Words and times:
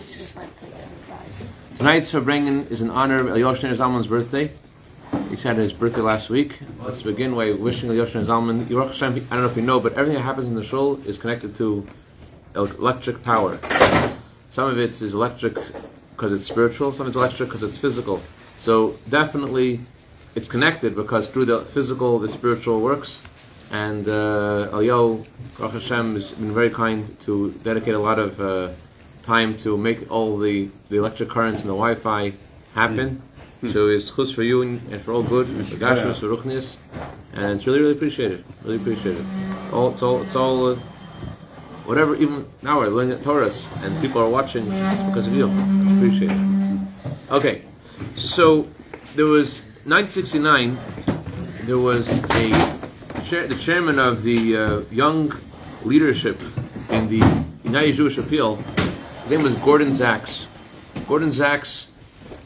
Just 0.00 0.34
guys. 0.34 1.52
Tonight's 1.76 2.14
is 2.14 2.80
in 2.80 2.88
honor 2.88 3.18
of 3.18 3.26
Elyoshner 3.26 3.76
Zalman's 3.76 4.06
birthday. 4.06 4.50
He 5.28 5.36
had 5.36 5.56
his 5.56 5.74
birthday 5.74 6.00
last 6.00 6.30
week. 6.30 6.58
Let's 6.82 7.02
begin 7.02 7.34
by 7.34 7.52
wishing 7.52 7.90
Elyoshner 7.90 8.24
Zalman. 8.24 8.64
I 8.64 9.34
don't 9.36 9.42
know 9.42 9.50
if 9.50 9.56
you 9.56 9.62
know, 9.62 9.78
but 9.78 9.92
everything 9.92 10.14
that 10.14 10.22
happens 10.22 10.48
in 10.48 10.54
the 10.54 10.62
shul 10.62 10.98
is 11.06 11.18
connected 11.18 11.54
to 11.56 11.86
electric 12.54 13.22
power. 13.22 13.58
Some 14.48 14.70
of 14.70 14.78
it 14.78 15.02
is 15.02 15.12
electric 15.12 15.58
because 16.12 16.32
it's 16.32 16.46
spiritual, 16.46 16.92
some 16.92 17.02
of 17.02 17.08
it's 17.08 17.16
electric 17.16 17.50
because 17.50 17.62
it's 17.62 17.76
physical. 17.76 18.22
So 18.58 18.94
definitely 19.10 19.80
it's 20.34 20.48
connected 20.48 20.96
because 20.96 21.28
through 21.28 21.44
the 21.44 21.60
physical, 21.60 22.18
the 22.18 22.30
spiritual 22.30 22.80
works. 22.80 23.20
And 23.70 24.08
uh, 24.08 24.70
Elyo, 24.72 25.26
Baruch 25.58 25.74
Hashem, 25.74 26.14
has 26.14 26.32
been 26.32 26.54
very 26.54 26.70
kind 26.70 27.20
to 27.20 27.52
dedicate 27.62 27.94
a 27.94 27.98
lot 27.98 28.18
of 28.18 28.40
uh, 28.40 28.70
time 29.22 29.56
to 29.58 29.76
make 29.76 30.10
all 30.10 30.38
the, 30.38 30.70
the 30.88 30.96
electric 30.96 31.28
currents 31.28 31.62
and 31.62 31.70
the 31.70 31.74
Wi-Fi 31.74 32.32
happen. 32.74 33.22
So 33.72 33.88
it's 33.88 34.10
chus 34.10 34.30
for 34.30 34.42
you 34.42 34.62
and, 34.62 35.02
for 35.02 35.12
all 35.12 35.22
good, 35.22 35.46
for 35.46 35.76
Gashus, 35.76 36.20
for 36.20 36.28
Ruchnias, 36.28 36.76
and 37.34 37.56
it's 37.56 37.66
really, 37.66 37.80
really 37.80 37.92
appreciated. 37.92 38.42
Really 38.64 38.76
appreciated. 38.76 39.20
it. 39.20 39.72
All, 39.72 39.90
it's 39.90 40.02
all, 40.02 40.22
it's 40.22 40.34
all, 40.34 40.72
uh, 40.72 40.76
whatever. 41.84 42.16
Even 42.16 42.46
now 42.62 42.78
we're 42.78 42.88
learning 42.88 43.18
at 43.18 43.22
Taurus, 43.22 43.66
and 43.84 44.00
people 44.00 44.22
are 44.22 44.30
watching. 44.30 44.66
It's 44.66 45.02
because 45.02 45.26
of 45.26 45.34
you. 45.34 45.50
Appreciate 45.98 46.30
it. 46.32 46.80
Okay, 47.30 47.62
so 48.16 48.66
there 49.14 49.26
was 49.26 49.60
1969. 49.84 50.78
There 51.66 51.76
was 51.76 52.08
a 52.08 52.80
chair, 53.24 53.46
the 53.46 53.58
chairman 53.60 53.98
of 53.98 54.22
the 54.22 54.56
uh, 54.56 54.80
young 54.90 55.34
leadership 55.84 56.40
in 56.88 57.08
the 57.10 57.18
United 57.62 57.94
Jewish 57.94 58.16
Appeal. 58.16 58.58
His 59.30 59.38
name 59.38 59.44
was 59.44 59.56
Gordon 59.58 59.90
Zacks. 59.90 60.46
Gordon 61.06 61.28
Zacks 61.28 61.86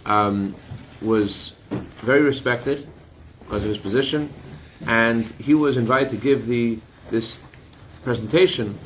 um, 0.05 0.55
was 1.01 1.55
very 2.03 2.21
respected 2.21 2.87
because 3.41 3.63
of 3.63 3.69
his 3.71 3.79
position, 3.79 4.29
and 4.87 5.25
he 5.41 5.55
was 5.55 5.79
invited 5.79 6.11
to 6.11 6.19
give 6.19 6.45
the 6.45 6.79
this 7.11 7.41
presentation 8.03 8.79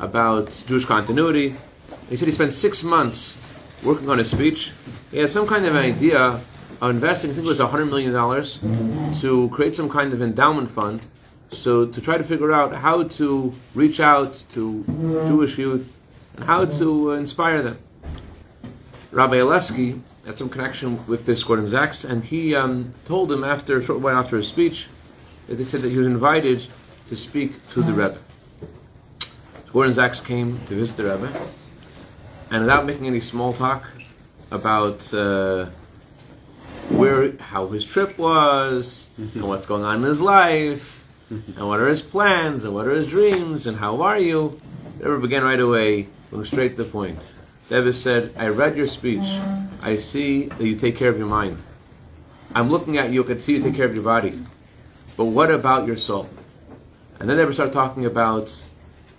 about 0.00 0.62
Jewish 0.66 0.86
continuity. 0.86 1.54
He 2.08 2.16
said 2.16 2.26
he 2.26 2.32
spent 2.32 2.52
six 2.52 2.82
months 2.82 3.36
working 3.84 4.08
on 4.08 4.16
his 4.16 4.30
speech. 4.30 4.72
He 5.10 5.18
had 5.18 5.28
some 5.28 5.46
kind 5.46 5.66
of 5.66 5.74
an 5.74 5.84
idea 5.84 6.40
of 6.80 6.90
investing, 6.90 7.32
I 7.32 7.34
think 7.34 7.44
it 7.44 7.50
was 7.50 7.58
$100 7.58 7.90
million, 7.90 8.14
to 9.20 9.54
create 9.54 9.76
some 9.76 9.90
kind 9.90 10.14
of 10.14 10.22
endowment 10.22 10.70
fund. 10.70 11.02
So 11.50 11.84
to 11.84 12.00
try 12.00 12.16
to 12.16 12.24
figure 12.24 12.50
out 12.50 12.76
how 12.76 13.02
to 13.02 13.52
reach 13.74 14.00
out 14.00 14.42
to 14.52 14.84
Jewish 15.28 15.58
youth 15.58 15.98
and 16.36 16.44
how 16.44 16.64
to 16.64 17.12
uh, 17.12 17.14
inspire 17.14 17.62
them. 17.62 17.78
Rabbi 19.10 19.36
Alevsky 19.36 20.00
had 20.24 20.38
some 20.38 20.48
connection 20.48 21.04
with 21.06 21.26
this 21.26 21.42
Gordon 21.44 21.66
Zacks, 21.66 22.04
and 22.08 22.24
he 22.24 22.54
um, 22.54 22.92
told 23.04 23.30
him 23.30 23.44
after 23.44 23.78
a 23.78 23.82
short 23.82 24.00
while 24.00 24.16
after 24.16 24.36
his 24.36 24.48
speech 24.48 24.88
that 25.48 25.58
he 25.58 25.64
said 25.64 25.82
that 25.82 25.90
he 25.90 25.98
was 25.98 26.06
invited 26.06 26.66
to 27.08 27.16
speak 27.16 27.66
to 27.70 27.82
the 27.82 27.92
Rebbe. 27.92 28.18
So 29.18 29.72
Gordon 29.72 29.94
Zacks 29.94 30.24
came 30.24 30.60
to 30.66 30.74
visit 30.74 30.96
the 30.96 31.04
Rebbe, 31.04 31.30
and 32.50 32.62
without 32.62 32.86
making 32.86 33.06
any 33.06 33.20
small 33.20 33.52
talk 33.52 33.90
about 34.50 35.12
uh, 35.12 35.66
where, 36.90 37.32
how 37.38 37.68
his 37.68 37.84
trip 37.84 38.16
was, 38.18 39.08
and 39.18 39.44
what's 39.48 39.66
going 39.66 39.82
on 39.82 39.96
in 39.96 40.02
his 40.02 40.20
life, 40.20 41.06
and 41.28 41.68
what 41.68 41.80
are 41.80 41.88
his 41.88 42.02
plans, 42.02 42.64
and 42.64 42.74
what 42.74 42.86
are 42.86 42.94
his 42.94 43.06
dreams, 43.06 43.66
and 43.66 43.78
how 43.78 44.02
are 44.02 44.18
you, 44.18 44.60
the 44.98 45.10
Rebbe 45.10 45.22
began 45.22 45.42
right 45.42 45.60
away, 45.60 46.08
going 46.32 46.44
straight 46.46 46.70
to 46.70 46.82
the 46.82 46.90
point. 46.90 47.34
Rebbe 47.68 47.92
said, 47.92 48.32
I 48.38 48.48
read 48.48 48.74
your 48.74 48.86
speech. 48.86 49.38
I 49.82 49.96
see 49.96 50.46
that 50.46 50.64
you 50.64 50.74
take 50.76 50.96
care 50.96 51.10
of 51.10 51.18
your 51.18 51.26
mind. 51.26 51.62
I'm 52.54 52.70
looking 52.70 52.96
at 52.96 53.10
you, 53.10 53.22
I 53.22 53.26
can 53.26 53.40
see 53.40 53.56
you 53.56 53.62
take 53.62 53.74
care 53.74 53.84
of 53.84 53.94
your 53.94 54.02
body. 54.02 54.38
But 55.16 55.26
what 55.26 55.50
about 55.50 55.86
your 55.86 55.96
soul? 55.96 56.28
And 57.20 57.28
then 57.28 57.36
they 57.36 57.52
started 57.52 57.72
talking 57.72 58.06
about 58.06 58.62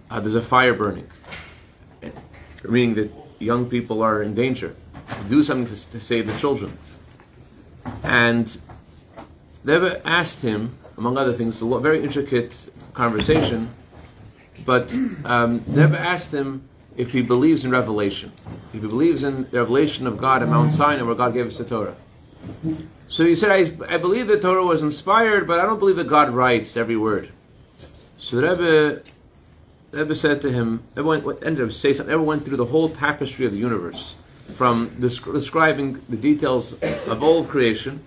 uh, 0.09 0.19
there's 0.19 0.35
a 0.35 0.41
fire 0.41 0.73
burning, 0.73 1.07
meaning 2.67 2.95
that 2.95 3.11
young 3.39 3.69
people 3.69 4.01
are 4.01 4.21
in 4.23 4.33
danger. 4.33 4.75
Do 5.29 5.43
something 5.43 5.73
to, 5.73 5.89
to 5.91 5.99
save 5.99 6.25
the 6.25 6.37
children. 6.37 6.71
And 8.03 8.57
ever 9.67 10.01
asked 10.03 10.41
him, 10.41 10.75
among 10.97 11.17
other 11.17 11.33
things, 11.33 11.61
a 11.61 11.79
very 11.79 12.03
intricate 12.03 12.69
conversation, 12.93 13.69
but 14.65 14.93
um, 15.25 15.63
asked 15.95 16.33
him 16.33 16.67
if 16.97 17.11
he 17.11 17.21
believes 17.21 17.65
in 17.65 17.71
revelation, 17.71 18.31
if 18.73 18.81
he 18.81 18.87
believes 18.87 19.23
in 19.23 19.49
the 19.49 19.59
revelation 19.59 20.07
of 20.07 20.17
God 20.17 20.43
at 20.43 20.49
Mount 20.49 20.71
Sinai, 20.71 21.03
where 21.03 21.15
God 21.15 21.33
gave 21.33 21.47
us 21.47 21.57
the 21.57 21.65
Torah. 21.65 21.95
So 23.07 23.25
he 23.25 23.35
said, 23.35 23.51
I, 23.51 23.93
I 23.95 23.97
believe 23.97 24.27
the 24.27 24.39
Torah 24.39 24.63
was 24.63 24.81
inspired, 24.81 25.47
but 25.47 25.59
I 25.59 25.63
don't 25.63 25.79
believe 25.79 25.95
that 25.97 26.07
God 26.07 26.29
writes 26.29 26.75
every 26.77 26.97
word. 26.97 27.29
So 28.17 28.37
the 28.37 28.49
Rebbe, 28.49 29.03
the 29.91 29.97
Rebbe 29.99 30.15
said 30.15 30.41
to 30.41 30.51
him, 30.51 30.83
everyone 30.95 31.37
ended 31.43 31.65
up 31.65 31.71
saying 31.71 31.95
something, 31.95 32.11
everyone 32.11 32.37
went 32.37 32.45
through 32.45 32.57
the 32.57 32.65
whole 32.65 32.89
tapestry 32.89 33.45
of 33.45 33.51
the 33.51 33.57
universe, 33.57 34.15
from 34.55 34.89
descri- 34.91 35.33
describing 35.33 36.01
the 36.09 36.17
details 36.17 36.73
of 36.81 37.23
all 37.23 37.43
creation, 37.43 38.03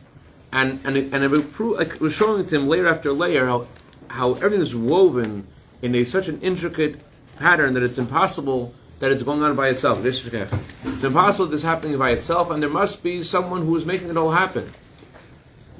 and 0.53 0.81
and 0.85 0.97
it, 0.97 1.13
and 1.13 1.23
it 1.23 1.31
was 1.31 1.43
pro- 1.43 1.73
like, 1.73 2.01
was 2.01 2.15
showing 2.15 2.47
to 2.47 2.57
him 2.57 2.69
layer 2.69 2.89
after 2.89 3.13
layer 3.13 3.47
how 3.47 3.67
how 4.09 4.35
everything 4.35 4.61
is 4.61 4.75
woven 4.75 5.47
in 5.83 5.95
a 5.95 6.05
such 6.05 6.29
an 6.29 6.41
intricate 6.41 7.03
pattern 7.39 7.75
that 7.75 7.83
it's 7.83 7.99
impossible 7.99 8.75
that 8.99 9.13
it's 9.13 9.23
going 9.23 9.43
on 9.43 9.55
by 9.57 9.69
itself. 9.69 10.05
It's 10.05 10.25
impossible 10.25 11.47
that 11.47 11.55
it's 11.55 11.63
happening 11.63 11.99
by 11.99 12.11
itself, 12.11 12.51
and 12.51 12.63
there 12.63 12.71
must 12.71 13.03
be 13.03 13.23
someone 13.23 13.63
who 13.67 13.77
is 13.77 13.85
making 13.85 14.09
it 14.09 14.17
all 14.17 14.31
happen. 14.31 14.73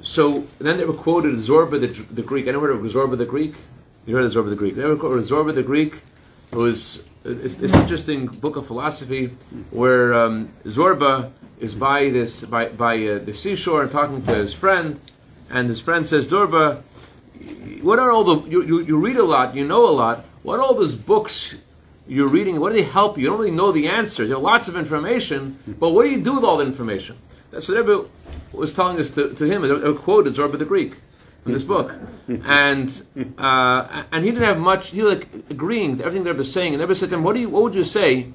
So 0.01 0.45
then 0.59 0.77
they 0.77 0.85
were 0.85 0.93
quoted 0.93 1.33
Zorba 1.35 1.79
the, 1.79 1.87
the 2.13 2.21
Greek. 2.21 2.47
Anyone 2.47 2.69
heard 2.69 2.85
of 2.85 2.91
Zorba 2.91 3.17
the 3.17 3.25
Greek? 3.25 3.55
You 4.05 4.15
heard 4.15 4.25
of 4.25 4.31
Zorba 4.31 4.49
the 4.49 4.55
Greek? 4.55 4.75
They 4.75 4.85
were 4.85 4.95
quoted 4.95 5.25
Zorba 5.25 5.53
the 5.53 5.63
Greek. 5.63 5.95
It 6.51 6.55
was 6.55 7.03
it's, 7.25 7.59
it's 7.59 7.73
interesting 7.73 8.27
book 8.27 8.55
of 8.55 8.67
philosophy 8.67 9.31
where 9.71 10.13
um, 10.13 10.49
Zorba 10.63 11.31
is 11.59 11.75
by 11.75 12.09
this 12.09 12.45
by 12.45 12.69
by 12.69 13.05
uh, 13.05 13.19
the 13.19 13.33
seashore 13.33 13.87
talking 13.87 14.21
to 14.23 14.35
his 14.35 14.53
friend, 14.53 14.99
and 15.49 15.67
his 15.67 15.81
friend 15.81 16.07
says, 16.07 16.27
"Zorba, 16.27 16.83
what 17.81 17.99
are 17.99 18.11
all 18.11 18.23
the 18.23 18.49
you, 18.49 18.63
you, 18.63 18.81
you 18.81 18.97
read 18.97 19.17
a 19.17 19.25
lot, 19.25 19.55
you 19.55 19.67
know 19.67 19.89
a 19.89 19.91
lot. 19.91 20.23
What 20.47 20.61
all 20.61 20.75
those 20.75 20.95
books 20.95 21.55
you're 22.07 22.29
reading? 22.29 22.61
What 22.61 22.69
do 22.69 22.75
they 22.75 22.89
help 22.89 23.17
you? 23.17 23.23
You 23.23 23.29
don't 23.31 23.39
really 23.39 23.51
know 23.51 23.73
the 23.73 23.89
answers. 23.89 24.29
There 24.29 24.37
are 24.37 24.41
lots 24.41 24.69
of 24.69 24.77
information, 24.77 25.59
but 25.77 25.89
what 25.89 26.03
do 26.03 26.09
you 26.09 26.21
do 26.21 26.35
with 26.35 26.45
all 26.45 26.55
the 26.55 26.65
information?" 26.65 27.17
That's 27.51 27.67
what 27.67 27.77
Rebbe 27.79 28.05
was 28.53 28.73
telling 28.73 28.97
us 28.97 29.09
to, 29.09 29.33
to 29.33 29.43
him. 29.43 29.65
A 29.65 29.93
quote 29.93 30.25
is 30.25 30.37
Zorba 30.37 30.57
the 30.57 30.63
Greek 30.63 30.93
from 31.43 31.51
this 31.51 31.65
book, 31.65 31.95
and 32.45 33.03
uh, 33.37 34.03
and 34.09 34.23
he 34.23 34.31
didn't 34.31 34.45
have 34.45 34.57
much. 34.57 34.91
He 34.91 35.01
was 35.01 35.15
like 35.15 35.27
agreeing 35.49 35.97
to 35.97 36.05
everything 36.05 36.23
the 36.23 36.33
was 36.33 36.49
saying, 36.49 36.71
and 36.73 36.79
Rebbe 36.79 36.95
said 36.95 37.09
to 37.09 37.15
him, 37.15 37.23
"What 37.25 37.33
do 37.33 37.41
you? 37.41 37.49
What 37.49 37.63
would 37.63 37.75
you 37.75 37.83
say 37.83 38.31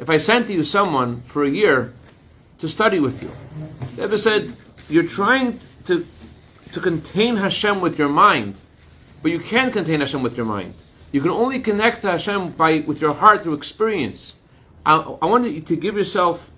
if 0.00 0.10
I 0.10 0.18
sent 0.18 0.48
to 0.48 0.52
you 0.52 0.64
someone 0.64 1.22
for 1.28 1.44
a 1.44 1.48
year 1.48 1.94
to 2.58 2.68
study 2.68 2.98
with 2.98 3.22
you?" 3.22 3.30
The 3.94 4.02
Rebbe 4.02 4.18
said, 4.18 4.56
"You're 4.88 5.06
trying 5.06 5.60
to 5.84 6.04
to 6.72 6.80
contain 6.80 7.36
Hashem 7.36 7.80
with 7.80 7.96
your 7.96 8.08
mind, 8.08 8.58
but 9.22 9.30
you 9.30 9.38
can't 9.38 9.72
contain 9.72 10.00
Hashem 10.00 10.20
with 10.20 10.36
your 10.36 10.46
mind. 10.46 10.74
You 11.10 11.20
can 11.22 11.30
only 11.30 11.58
connect 11.60 12.02
to 12.02 12.10
Hashem 12.10 12.52
by 12.52 12.80
with 12.80 13.00
your 13.00 13.14
heart 13.14 13.42
through 13.42 13.54
experience. 13.54 14.36
I, 14.84 14.96
I 14.96 15.26
want 15.26 15.50
you 15.50 15.60
to 15.60 15.76
give 15.76 15.96
yourself 15.96 16.50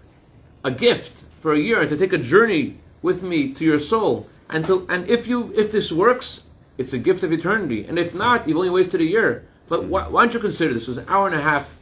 a 0.64 0.70
gift 0.70 1.24
for 1.40 1.52
a 1.52 1.58
year 1.58 1.86
to 1.86 1.96
take 1.96 2.12
a 2.12 2.18
journey 2.18 2.78
with 3.00 3.22
me 3.22 3.52
to 3.52 3.64
your 3.64 3.78
soul, 3.78 4.28
and 4.50 4.66
to, 4.66 4.86
and 4.90 5.08
if 5.08 5.26
you 5.26 5.52
if 5.56 5.72
this 5.72 5.90
works, 5.90 6.42
it's 6.76 6.92
a 6.92 6.98
gift 6.98 7.22
of 7.22 7.32
eternity, 7.32 7.84
and 7.84 7.98
if 7.98 8.14
not, 8.14 8.46
you've 8.46 8.56
only 8.56 8.70
wasted 8.70 9.00
a 9.00 9.04
year. 9.04 9.46
But 9.68 9.84
why, 9.84 10.08
why 10.08 10.24
don't 10.24 10.34
you 10.34 10.40
consider 10.40 10.74
this? 10.74 10.82
It 10.82 10.88
was 10.88 10.98
an 10.98 11.06
hour 11.08 11.26
and 11.26 11.36
a 11.36 11.40
half 11.40 11.76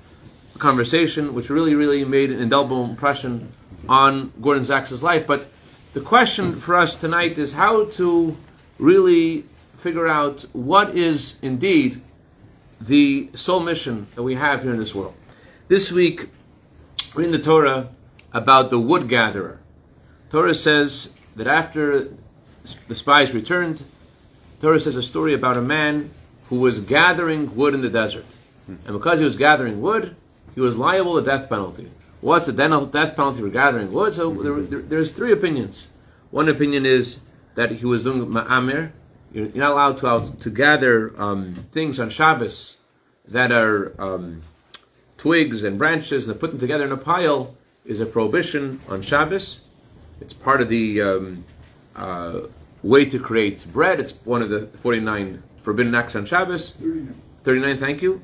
conversation, 0.59 1.35
which 1.35 1.51
really 1.51 1.75
really 1.75 2.05
made 2.05 2.31
an 2.31 2.41
indelible 2.41 2.85
impression 2.85 3.53
on 3.89 4.33
Gordon 4.43 4.65
Zacks' 4.65 5.03
life. 5.03 5.27
But 5.27 5.49
the 5.95 6.03
question 6.03 6.61
for 6.61 6.77
us 6.77 6.97
tonight 6.97 7.39
is 7.39 7.55
how 7.55 7.87
to 7.87 8.37
really 8.79 9.45
figure 9.79 10.07
out 10.07 10.43
what 10.53 10.97
is 10.97 11.37
indeed 11.41 12.03
the 12.81 13.31
sole 13.35 13.61
mission 13.61 14.07
that 14.15 14.23
we 14.23 14.35
have 14.35 14.63
here 14.63 14.73
in 14.73 14.79
this 14.79 14.95
world. 14.95 15.15
This 15.69 15.93
week, 15.93 16.29
we're 17.15 17.25
in 17.25 17.33
the 17.33 17.39
Torah 17.39 17.89
about 18.33 18.71
the 18.71 18.79
wood 18.79 19.09
gatherer. 19.09 19.61
Torah 20.31 20.55
says 20.55 21.13
that 21.37 21.47
after 21.47 22.13
the 22.87 22.95
spies 22.95 23.33
returned, 23.33 23.83
Torah 24.61 24.81
says 24.81 24.97
a 24.97 25.03
story 25.03 25.35
about 25.35 25.57
a 25.57 25.63
man 25.63 26.11
who 26.49 26.61
was 26.61 26.81
gathering 26.81 27.55
wood 27.55 27.75
in 27.75 27.83
the 27.83 27.91
desert. 27.91 28.27
And 28.67 28.87
because 28.87 29.19
he 29.19 29.25
was 29.25 29.37
gathering 29.37 29.81
wood, 29.81 30.17
he 30.55 30.61
was 30.61 30.77
liable 30.77 31.19
to 31.19 31.25
death 31.25 31.49
penalty. 31.49 31.91
What's 32.21 32.47
the 32.47 32.53
death 32.53 33.17
penalty 33.17 33.41
for 33.41 33.49
gathering 33.49 33.93
wood? 33.93 34.15
So 34.15 34.31
there, 34.31 34.61
there, 34.61 34.81
there's 34.81 35.13
three 35.13 35.33
opinions. 35.33 35.89
One 36.31 36.49
opinion 36.49 36.85
is 36.85 37.21
that 37.55 37.71
he 37.71 37.87
was 37.87 38.05
doing 38.05 38.27
ma'amir. 38.27 38.93
You're 39.33 39.49
not 39.49 39.73
allowed 39.73 39.99
to, 39.99 40.07
out, 40.07 40.41
to 40.41 40.51
gather 40.51 41.13
um, 41.21 41.55
things 41.73 42.01
on 42.01 42.11
Shabbos 42.11 42.77
that 43.27 43.53
are 43.53 43.95
um, 44.01 44.41
twigs 45.19 45.65
and 45.65 45.79
branches 45.79 46.27
and 46.27 46.41
put 46.41 46.51
them 46.51 46.59
together 46.59 46.85
in 46.85 46.93
a 46.93 46.97
pile 46.97 47.55
is 47.85 48.01
a 48.01 48.07
prohibition 48.07 48.81
on 48.89 49.03
Shabbos. 49.03 49.61
It's 50.21 50.33
part 50.33 50.61
of 50.61 50.69
the 50.69 51.03
um, 51.03 51.45
uh, 51.95 52.41
way 52.83 53.05
to 53.05 53.19
create 53.19 53.67
bread. 53.73 54.01
It's 54.01 54.13
one 54.25 54.43
of 54.43 54.49
the 54.49 54.67
49 54.79 55.43
forbidden 55.63 55.95
acts 55.95 56.17
on 56.17 56.25
Shabbos. 56.25 56.75
39, 57.45 57.77
thank 57.79 58.03
you. 58.03 58.23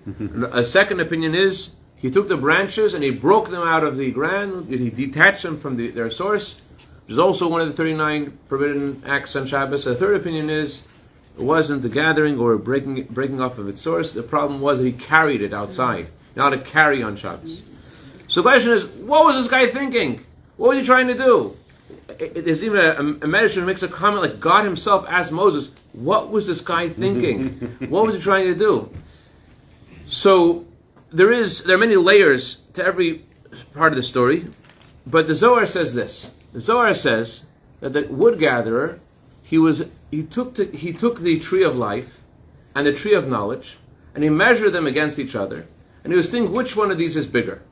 a 0.53 0.65
second 0.65 1.00
opinion 1.00 1.35
is 1.35 1.71
he 1.97 2.11
took 2.11 2.29
the 2.29 2.37
branches 2.37 2.95
and 2.95 3.03
he 3.05 3.11
broke 3.11 3.50
them 3.50 3.67
out 3.67 3.85
of 3.85 3.97
the 3.97 4.11
ground, 4.11 4.69
he 4.69 4.91
detached 4.91 5.43
them 5.43 5.57
from 5.59 5.77
the, 5.77 5.91
their 5.91 6.11
source, 6.11 6.61
which 7.05 7.12
is 7.12 7.19
also 7.19 7.49
one 7.49 7.61
of 7.61 7.69
the 7.69 7.75
39 7.75 8.39
forbidden 8.47 9.03
acts 9.07 9.37
on 9.37 9.47
Shabbos. 9.47 9.87
A 9.87 9.95
third 9.95 10.17
opinion 10.17 10.50
is 10.50 10.83
it 11.37 11.43
wasn't 11.43 11.83
the 11.83 11.89
gathering 11.89 12.39
or 12.39 12.57
breaking, 12.57 13.05
breaking 13.05 13.41
off 13.41 13.59
of 13.59 13.69
its 13.69 13.83
source. 13.83 14.13
The 14.13 14.23
problem 14.23 14.61
was 14.61 14.79
that 14.79 14.87
he 14.87 14.93
carried 14.93 15.43
it 15.43 15.53
outside, 15.53 16.09
not 16.37 16.51
to 16.51 16.59
carry 16.59 17.03
on 17.03 17.17
Shabbos. 17.17 17.63
So 18.29 18.41
the 18.41 18.49
question 18.49 18.73
is, 18.73 18.85
what 18.87 19.25
was 19.27 19.37
this 19.37 19.49
guy 19.49 19.67
thinking? 19.67 20.25
What 20.57 20.71
was 20.71 20.79
he 20.79 20.85
trying 20.85 21.09
to 21.09 21.15
do? 21.15 21.57
There's 22.07 22.63
even 22.63 22.79
a, 22.79 22.91
a 22.91 23.29
medrash 23.29 23.55
who 23.55 23.65
makes 23.65 23.83
a 23.83 23.89
comment 23.89 24.23
like 24.23 24.41
God 24.41 24.65
Himself 24.65 25.07
asked 25.09 25.33
Moses, 25.33 25.71
"What 25.93 26.31
was 26.31 26.47
this 26.47 26.61
guy 26.61 26.89
thinking? 26.89 27.49
what 27.89 28.07
was 28.07 28.15
he 28.15 28.21
trying 28.21 28.47
to 28.47 28.55
do?" 28.55 28.91
So 30.07 30.65
there 31.11 31.33
is 31.33 31.65
there 31.65 31.77
are 31.77 31.79
many 31.79 31.97
layers 31.97 32.63
to 32.75 32.85
every 32.85 33.25
part 33.75 33.93
of 33.93 33.97
the 33.97 34.03
story, 34.03 34.47
but 35.07 35.27
the 35.27 35.35
Zohar 35.35 35.67
says 35.67 35.95
this. 35.95 36.31
The 36.53 36.61
Zohar 36.61 36.95
says 36.95 37.45
that 37.81 37.93
the 37.93 38.03
wood 38.05 38.39
gatherer 38.39 39.01
he 39.44 39.58
was 39.58 39.85
he 40.11 40.25
took 40.25 40.55
to, 40.55 40.64
he 40.64 40.93
took 40.93 41.20
the 41.20 41.38
tree 41.38 41.62
of 41.62 41.76
life 41.76 42.23
and 42.75 42.87
the 42.87 42.93
tree 42.93 43.14
of 43.14 43.29
knowledge 43.29 43.79
and 44.14 44.25
he 44.25 44.31
measured 44.31 44.73
them 44.73 44.87
against 44.87 45.19
each 45.19 45.37
other 45.37 45.67
and 46.05 46.12
he 46.12 46.17
was 46.19 46.31
thinking 46.31 46.52
which 46.52 46.76
one 46.76 46.91
of 46.91 46.99
these 46.99 47.17
is 47.17 47.26
bigger, 47.26 47.62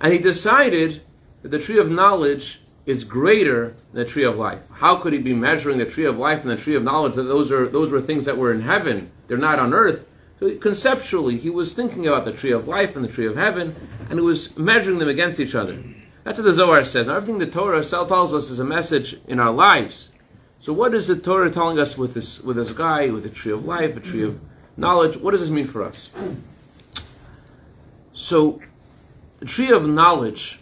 and 0.00 0.12
he 0.12 0.18
decided 0.18 1.02
that 1.42 1.50
the 1.50 1.60
tree 1.60 1.78
of 1.78 1.90
knowledge 1.90 2.60
is 2.84 3.04
greater 3.04 3.68
than 3.92 4.04
the 4.04 4.04
tree 4.04 4.24
of 4.24 4.36
life. 4.36 4.60
How 4.72 4.96
could 4.96 5.12
he 5.12 5.20
be 5.20 5.32
measuring 5.32 5.78
the 5.78 5.86
tree 5.86 6.04
of 6.04 6.18
life 6.18 6.42
and 6.42 6.50
the 6.50 6.56
tree 6.56 6.74
of 6.74 6.82
knowledge? 6.82 7.14
That 7.14 7.22
those 7.22 7.52
are 7.52 7.68
those 7.68 7.90
were 7.90 8.00
things 8.00 8.24
that 8.26 8.36
were 8.36 8.52
in 8.52 8.60
heaven. 8.60 9.10
They're 9.28 9.38
not 9.38 9.60
on 9.60 9.72
earth. 9.72 10.04
So 10.40 10.54
conceptually, 10.56 11.38
he 11.38 11.48
was 11.48 11.72
thinking 11.72 12.06
about 12.08 12.24
the 12.24 12.32
tree 12.32 12.50
of 12.50 12.66
life 12.66 12.96
and 12.96 13.04
the 13.04 13.08
tree 13.08 13.26
of 13.26 13.36
heaven, 13.36 13.74
and 14.10 14.18
he 14.18 14.24
was 14.24 14.58
measuring 14.58 14.98
them 14.98 15.08
against 15.08 15.38
each 15.38 15.54
other. 15.54 15.82
That's 16.24 16.38
what 16.38 16.44
the 16.44 16.54
Zohar 16.54 16.84
says. 16.84 17.06
Now, 17.06 17.16
everything 17.16 17.38
the 17.38 17.46
Torah 17.46 17.84
tells 17.84 18.34
us 18.34 18.50
is 18.50 18.58
a 18.58 18.64
message 18.64 19.16
in 19.28 19.38
our 19.38 19.52
lives. 19.52 20.10
So, 20.64 20.72
what 20.72 20.94
is 20.94 21.08
the 21.08 21.16
Torah 21.16 21.50
telling 21.50 21.78
us 21.78 21.98
with 21.98 22.14
this 22.14 22.40
with 22.40 22.56
this 22.56 22.72
guy 22.72 23.10
with 23.10 23.22
the 23.22 23.28
tree 23.28 23.52
of 23.52 23.66
life, 23.66 23.98
a 23.98 24.00
tree 24.00 24.22
of 24.22 24.40
knowledge? 24.78 25.14
What 25.18 25.32
does 25.32 25.42
this 25.42 25.50
mean 25.50 25.66
for 25.66 25.82
us? 25.82 26.08
So, 28.14 28.62
the 29.40 29.44
tree 29.44 29.70
of 29.70 29.86
knowledge, 29.86 30.60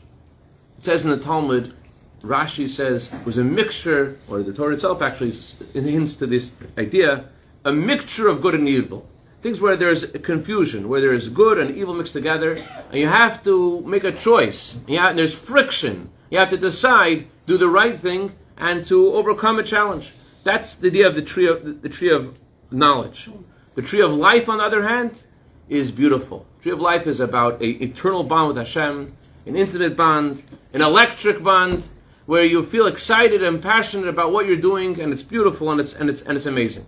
it 0.79 0.87
says 0.87 1.05
in 1.05 1.13
the 1.13 1.21
Talmud, 1.21 1.73
Rashi 2.21 2.69
says, 2.69 3.13
was 3.25 3.39
a 3.39 3.45
mixture, 3.45 4.19
or 4.27 4.43
the 4.43 4.53
Torah 4.53 4.75
itself 4.75 5.03
actually 5.03 5.31
hints 5.73 6.17
to 6.17 6.27
this 6.27 6.51
idea, 6.77 7.27
a 7.65 7.73
mixture 7.73 8.27
of 8.27 8.43
good 8.43 8.57
and 8.57 8.69
evil. 8.69 9.07
Things 9.41 9.61
where 9.61 9.77
there's 9.77 10.07
confusion, 10.07 10.89
where 10.89 11.01
there's 11.01 11.29
good 11.29 11.59
and 11.59 11.77
evil 11.77 11.95
mixed 11.95 12.13
together, 12.13 12.55
and 12.91 12.95
you 12.95 13.07
have 13.07 13.41
to 13.45 13.83
make 13.83 14.03
a 14.03 14.11
choice. 14.11 14.81
Yeah, 14.89 15.13
there's 15.13 15.33
friction. 15.33 16.11
You 16.29 16.39
have 16.39 16.51
to 16.51 16.57
decide, 16.57 17.29
do 17.47 17.57
the 17.57 17.69
right 17.69 17.97
thing, 17.97 18.35
and 18.57 18.85
to 18.87 19.13
overcome 19.13 19.59
a 19.59 19.63
challenge. 19.63 20.13
That's 20.45 20.75
the 20.75 20.89
idea 20.89 21.07
of 21.07 21.15
the 21.15 21.23
tree 21.23 21.49
of 21.49 21.83
the 21.83 21.89
tree 21.89 22.11
of 22.11 22.39
knowledge. 22.71 23.29
The 23.75 23.83
tree 23.83 24.01
of 24.01 24.13
life, 24.13 24.49
on 24.49 24.59
the 24.59 24.65
other 24.65 24.83
hand, 24.83 25.23
is 25.69 25.91
beautiful. 25.91 26.47
The 26.59 26.63
tree 26.63 26.73
of 26.73 26.81
life 26.81 27.07
is 27.07 27.21
about 27.21 27.61
an 27.61 27.83
eternal 27.83 28.23
bond 28.25 28.49
with 28.49 28.57
Hashem, 28.57 29.15
an 29.47 29.57
intimate 29.57 29.97
bond, 29.97 30.43
an 30.73 30.83
electric 30.83 31.43
bond, 31.43 31.89
where 32.27 32.45
you 32.45 32.63
feel 32.63 32.87
excited 32.87 33.43
and 33.43 33.63
passionate 33.63 34.09
about 34.09 34.33
what 34.33 34.47
you're 34.47 34.57
doing, 34.57 35.01
and 35.01 35.13
it's 35.13 35.23
beautiful 35.23 35.71
and 35.71 35.81
it's 35.81 35.95
and 35.95 36.11
it's 36.11 36.23
and 36.23 36.37
it's 36.37 36.47
amazing. 36.47 36.87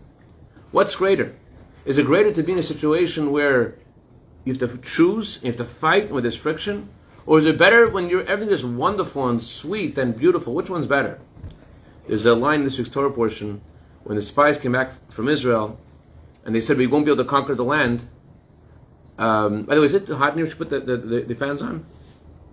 What's 0.70 0.96
greater? 0.96 1.34
Is 1.84 1.98
it 1.98 2.06
greater 2.06 2.32
to 2.32 2.42
be 2.42 2.52
in 2.52 2.58
a 2.58 2.62
situation 2.62 3.30
where 3.30 3.76
you 4.44 4.54
have 4.54 4.60
to 4.60 4.78
choose, 4.78 5.40
you 5.42 5.48
have 5.48 5.56
to 5.56 5.64
fight 5.64 6.10
with 6.10 6.24
this 6.24 6.36
friction? 6.36 6.88
Or 7.26 7.38
is 7.38 7.46
it 7.46 7.56
better 7.56 7.88
when 7.88 8.08
you're, 8.08 8.24
everything 8.24 8.52
is 8.52 8.64
wonderful 8.64 9.28
and 9.28 9.42
sweet 9.42 9.96
and 9.96 10.16
beautiful? 10.16 10.54
Which 10.54 10.68
one's 10.68 10.86
better? 10.86 11.18
There's 12.06 12.26
a 12.26 12.34
line 12.34 12.60
in 12.60 12.64
this 12.64 12.78
week's 12.78 12.90
Torah 12.90 13.10
portion 13.10 13.60
when 14.04 14.16
the 14.16 14.22
spies 14.22 14.58
came 14.58 14.72
back 14.72 14.92
from 15.10 15.28
Israel 15.28 15.78
and 16.44 16.54
they 16.54 16.60
said, 16.60 16.76
We 16.76 16.86
won't 16.86 17.06
be 17.06 17.12
able 17.12 17.24
to 17.24 17.28
conquer 17.28 17.54
the 17.54 17.64
land. 17.64 18.08
Um, 19.18 19.62
by 19.62 19.74
the 19.74 19.80
way, 19.80 19.86
is 19.86 19.94
it 19.94 20.08
hot 20.08 20.32
in 20.32 20.38
here? 20.38 20.46
Should 20.46 20.58
put 20.58 20.70
the, 20.70 20.80
the, 20.80 20.96
the, 20.96 21.20
the 21.20 21.34
fans 21.34 21.62
on? 21.62 21.84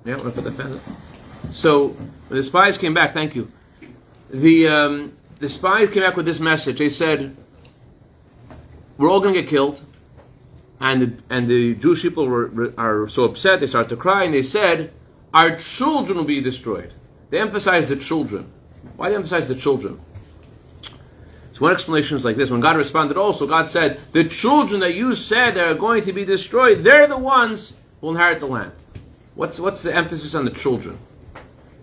Yeah, 0.05 0.15
want 0.15 0.35
to 0.35 0.41
put 0.41 0.43
the 0.43 0.51
fans 0.51 0.75
on? 0.75 1.51
So, 1.51 1.89
when 1.89 2.37
the 2.37 2.43
spies 2.43 2.77
came 2.77 2.93
back, 2.93 3.13
thank 3.13 3.35
you. 3.35 3.51
The, 4.29 4.67
um, 4.67 5.13
the 5.39 5.49
spies 5.49 5.89
came 5.89 6.03
back 6.03 6.15
with 6.15 6.25
this 6.25 6.39
message. 6.39 6.77
They 6.77 6.89
said, 6.89 7.35
we're 9.01 9.09
all 9.09 9.19
going 9.19 9.33
to 9.33 9.41
get 9.41 9.49
killed. 9.49 9.81
And 10.79 11.01
the, 11.01 11.23
and 11.29 11.47
the 11.47 11.75
Jewish 11.75 12.03
people 12.03 12.27
were, 12.27 12.73
are 12.77 13.07
so 13.07 13.23
upset, 13.23 13.59
they 13.59 13.67
start 13.67 13.89
to 13.89 13.95
cry, 13.95 14.23
and 14.23 14.33
they 14.33 14.43
said, 14.43 14.93
Our 15.33 15.55
children 15.55 16.19
will 16.19 16.25
be 16.25 16.39
destroyed. 16.39 16.93
They 17.31 17.39
emphasize 17.39 17.89
the 17.89 17.95
children. 17.95 18.51
Why 19.01 19.07
do 19.07 19.13
they 19.13 19.15
emphasize 19.15 19.47
the 19.47 19.55
children? 19.55 19.99
So 21.53 21.61
one 21.61 21.71
explanation 21.71 22.17
is 22.17 22.23
like 22.23 22.35
this. 22.35 22.51
When 22.51 22.59
God 22.59 22.77
responded 22.77 23.17
also, 23.17 23.47
God 23.47 23.71
said, 23.71 23.99
The 24.11 24.25
children 24.25 24.79
that 24.81 24.93
you 24.93 25.15
said 25.15 25.57
are 25.57 25.73
going 25.73 26.03
to 26.03 26.13
be 26.13 26.23
destroyed, 26.23 26.83
they're 26.83 27.07
the 27.07 27.17
ones 27.17 27.73
who 27.99 28.05
will 28.05 28.13
inherit 28.13 28.39
the 28.39 28.45
land. 28.45 28.73
What's, 29.33 29.59
what's 29.59 29.81
the 29.81 29.91
emphasis 29.91 30.35
on 30.35 30.45
the 30.45 30.51
children? 30.51 30.99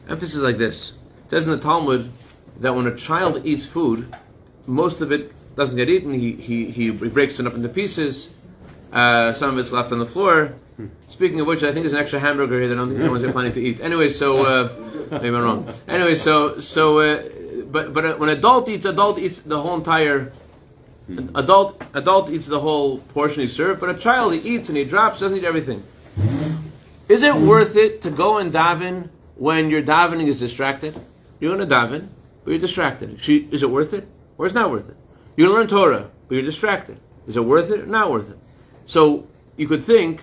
Emphasis 0.09 0.39
like 0.39 0.59
this. 0.59 0.93
It 1.25 1.31
says 1.31 1.45
in 1.45 1.51
the 1.51 1.59
Talmud 1.59 2.09
that 2.61 2.77
when 2.77 2.87
a 2.87 2.95
child 2.95 3.45
eats 3.45 3.67
food, 3.67 4.15
most 4.69 5.01
of 5.01 5.11
it 5.11 5.33
doesn't 5.57 5.77
get 5.77 5.89
eaten. 5.89 6.13
He, 6.13 6.35
he, 6.35 6.71
he 6.71 6.93
breaks 6.93 7.41
it 7.41 7.49
up 7.49 7.55
into 7.55 7.69
pieces. 7.69 8.31
Uh, 8.93 9.33
some 9.33 9.51
of 9.51 9.59
it's 9.59 9.73
left 9.73 9.91
on 9.91 9.99
the 9.99 10.07
floor. 10.07 10.55
Speaking 11.09 11.41
of 11.41 11.47
which, 11.47 11.63
I 11.63 11.73
think 11.73 11.85
there's 11.85 11.93
an 11.93 11.99
extra 11.99 12.21
hamburger 12.21 12.59
here 12.59 12.69
that 12.69 12.75
I 12.75 12.79
don't 12.79 12.89
think 12.89 13.01
anyone's 13.01 13.31
planning 13.33 13.53
to 13.53 13.61
eat. 13.61 13.81
Anyway, 13.81 14.09
so 14.09 14.45
uh, 14.45 14.69
maybe 15.11 15.29
I'm 15.37 15.43
wrong. 15.43 15.73
Anyway, 15.89 16.15
so 16.15 16.61
so 16.61 17.01
uh, 17.01 17.23
but 17.67 17.93
but 17.93 18.05
uh, 18.05 18.15
when 18.17 18.29
an 18.29 18.39
adult 18.39 18.69
eats, 18.69 18.85
adult 18.85 19.19
eats 19.19 19.41
the 19.41 19.61
whole 19.61 19.77
entire. 19.77 20.33
Adult 21.35 21.83
adult 21.95 22.29
eats 22.29 22.47
the 22.47 22.61
whole 22.61 22.99
portion 22.99 23.41
he 23.41 23.49
served, 23.49 23.81
but 23.81 23.89
a 23.89 23.95
child 23.95 24.35
he 24.35 24.41
eats 24.41 24.69
and 24.69 24.77
he 24.77 24.85
drops, 24.85 25.21
doesn't 25.21 25.39
eat 25.39 25.45
everything. 25.45 25.83
Is 27.09 27.23
it 27.23 27.35
worth 27.35 27.75
it 27.77 28.03
to 28.03 28.11
go 28.11 28.37
and 28.37 28.53
daven 28.53 29.09
when 29.35 29.71
your 29.71 29.83
davening 29.83 30.29
is 30.29 30.39
distracted? 30.39 30.95
You're 31.41 31.57
going 31.57 31.67
to 31.67 31.75
daven, 31.75 32.09
but 32.45 32.51
you're 32.51 32.61
distracted. 32.61 33.19
Is 33.27 33.63
it 33.63 33.71
worth 33.71 33.95
it, 33.95 34.07
or 34.37 34.45
is 34.47 34.53
it 34.53 34.57
not 34.57 34.71
worth 34.71 34.91
it? 34.91 34.97
You 35.35 35.51
learn 35.51 35.67
Torah, 35.67 36.11
but 36.29 36.35
you're 36.35 36.45
distracted. 36.45 36.99
Is 37.27 37.37
it 37.37 37.45
worth 37.45 37.71
it 37.71 37.81
or 37.81 37.87
not 37.87 38.11
worth 38.11 38.31
it? 38.31 38.39
So 38.85 39.27
you 39.57 39.67
could 39.67 39.85
think, 39.85 40.21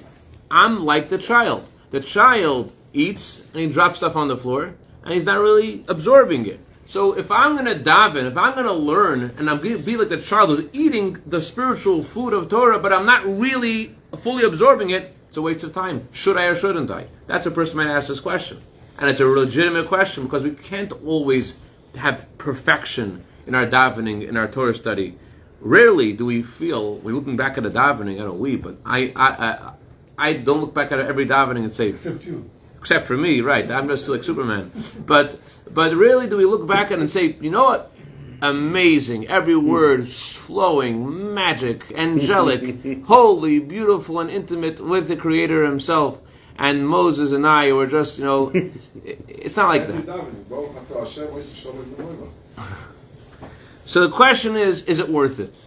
I'm 0.49 0.85
like 0.85 1.09
the 1.09 1.17
child. 1.17 1.67
The 1.91 1.99
child 1.99 2.71
eats 2.93 3.45
and 3.53 3.61
he 3.61 3.67
drops 3.67 3.97
stuff 3.97 4.15
on 4.15 4.27
the 4.27 4.37
floor 4.37 4.75
and 5.03 5.13
he's 5.13 5.25
not 5.25 5.39
really 5.39 5.85
absorbing 5.87 6.45
it. 6.45 6.59
So 6.87 7.17
if 7.17 7.31
I'm 7.31 7.55
going 7.55 7.65
to 7.65 7.83
daven, 7.83 8.25
if 8.25 8.37
I'm 8.37 8.53
going 8.53 8.67
to 8.67 8.73
learn, 8.73 9.33
and 9.37 9.49
I'm 9.49 9.57
going 9.57 9.77
to 9.77 9.83
be 9.83 9.97
like 9.97 10.09
the 10.09 10.21
child 10.21 10.49
who's 10.49 10.69
eating 10.71 11.21
the 11.25 11.41
spiritual 11.41 12.03
food 12.03 12.33
of 12.33 12.47
Torah, 12.47 12.79
but 12.79 12.93
I'm 12.93 13.07
not 13.07 13.25
really 13.25 13.95
fully 14.21 14.43
absorbing 14.43 14.91
it, 14.91 15.15
it's 15.27 15.37
a 15.37 15.41
waste 15.41 15.63
of 15.63 15.73
time. 15.73 16.07
Should 16.11 16.37
I 16.37 16.45
or 16.45 16.55
shouldn't 16.55 16.91
I? 16.91 17.07
That's 17.25 17.45
a 17.47 17.51
person 17.51 17.77
might 17.77 17.87
ask 17.87 18.07
this 18.07 18.19
question. 18.19 18.59
And 18.99 19.09
it's 19.09 19.19
a 19.19 19.25
legitimate 19.25 19.87
question 19.87 20.23
because 20.23 20.43
we 20.43 20.51
can't 20.51 20.91
always 21.03 21.57
have 21.95 22.25
perfection 22.37 23.23
in 23.47 23.55
our 23.55 23.65
davening, 23.65 24.27
in 24.27 24.37
our 24.37 24.47
Torah 24.47 24.73
study, 24.73 25.17
rarely 25.61 26.13
do 26.13 26.25
we 26.25 26.41
feel, 26.41 26.95
we're 26.97 27.13
looking 27.13 27.37
back 27.37 27.57
at 27.57 27.65
a 27.65 27.69
davening, 27.69 28.15
I 28.15 28.23
don't 28.23 28.39
we, 28.39 28.55
but 28.55 28.77
I, 28.85 29.11
I, 29.15 29.27
I, 29.27 29.73
I 30.17 30.33
don't 30.33 30.61
look 30.61 30.73
back 30.73 30.91
at 30.91 30.99
every 30.99 31.25
davening 31.25 31.63
and 31.65 31.73
say, 31.73 31.89
Except 31.89 32.23
you. 32.23 32.49
except 32.79 33.05
for 33.07 33.17
me, 33.17 33.41
right? 33.41 33.69
I'm 33.69 33.87
just 33.87 34.07
like 34.07 34.23
Superman. 34.23 34.71
But, 35.05 35.39
but 35.71 35.93
really, 35.93 36.27
do 36.27 36.37
we 36.37 36.45
look 36.45 36.67
back 36.67 36.87
at 36.87 36.93
it 36.93 36.99
and 36.99 37.09
say, 37.09 37.35
you 37.41 37.49
know 37.51 37.63
what? 37.65 37.91
Amazing. 38.41 39.27
Every 39.27 39.55
word 39.55 40.07
flowing, 40.09 41.33
magic, 41.33 41.91
angelic, 41.95 43.03
holy, 43.05 43.59
beautiful, 43.59 44.19
and 44.19 44.29
intimate 44.29 44.79
with 44.79 45.07
the 45.07 45.15
Creator 45.15 45.65
Himself. 45.65 46.19
And 46.57 46.87
Moses 46.87 47.31
and 47.33 47.45
I 47.45 47.71
were 47.73 47.87
just, 47.87 48.17
you 48.19 48.23
know, 48.25 48.51
it's 49.03 49.57
not 49.57 49.67
like 49.67 49.87
that. 49.87 50.05
So 53.85 54.01
the 54.07 54.09
question 54.11 54.55
is, 54.55 54.83
is 54.83 54.99
it 54.99 55.09
worth 55.09 55.39
it? 55.39 55.65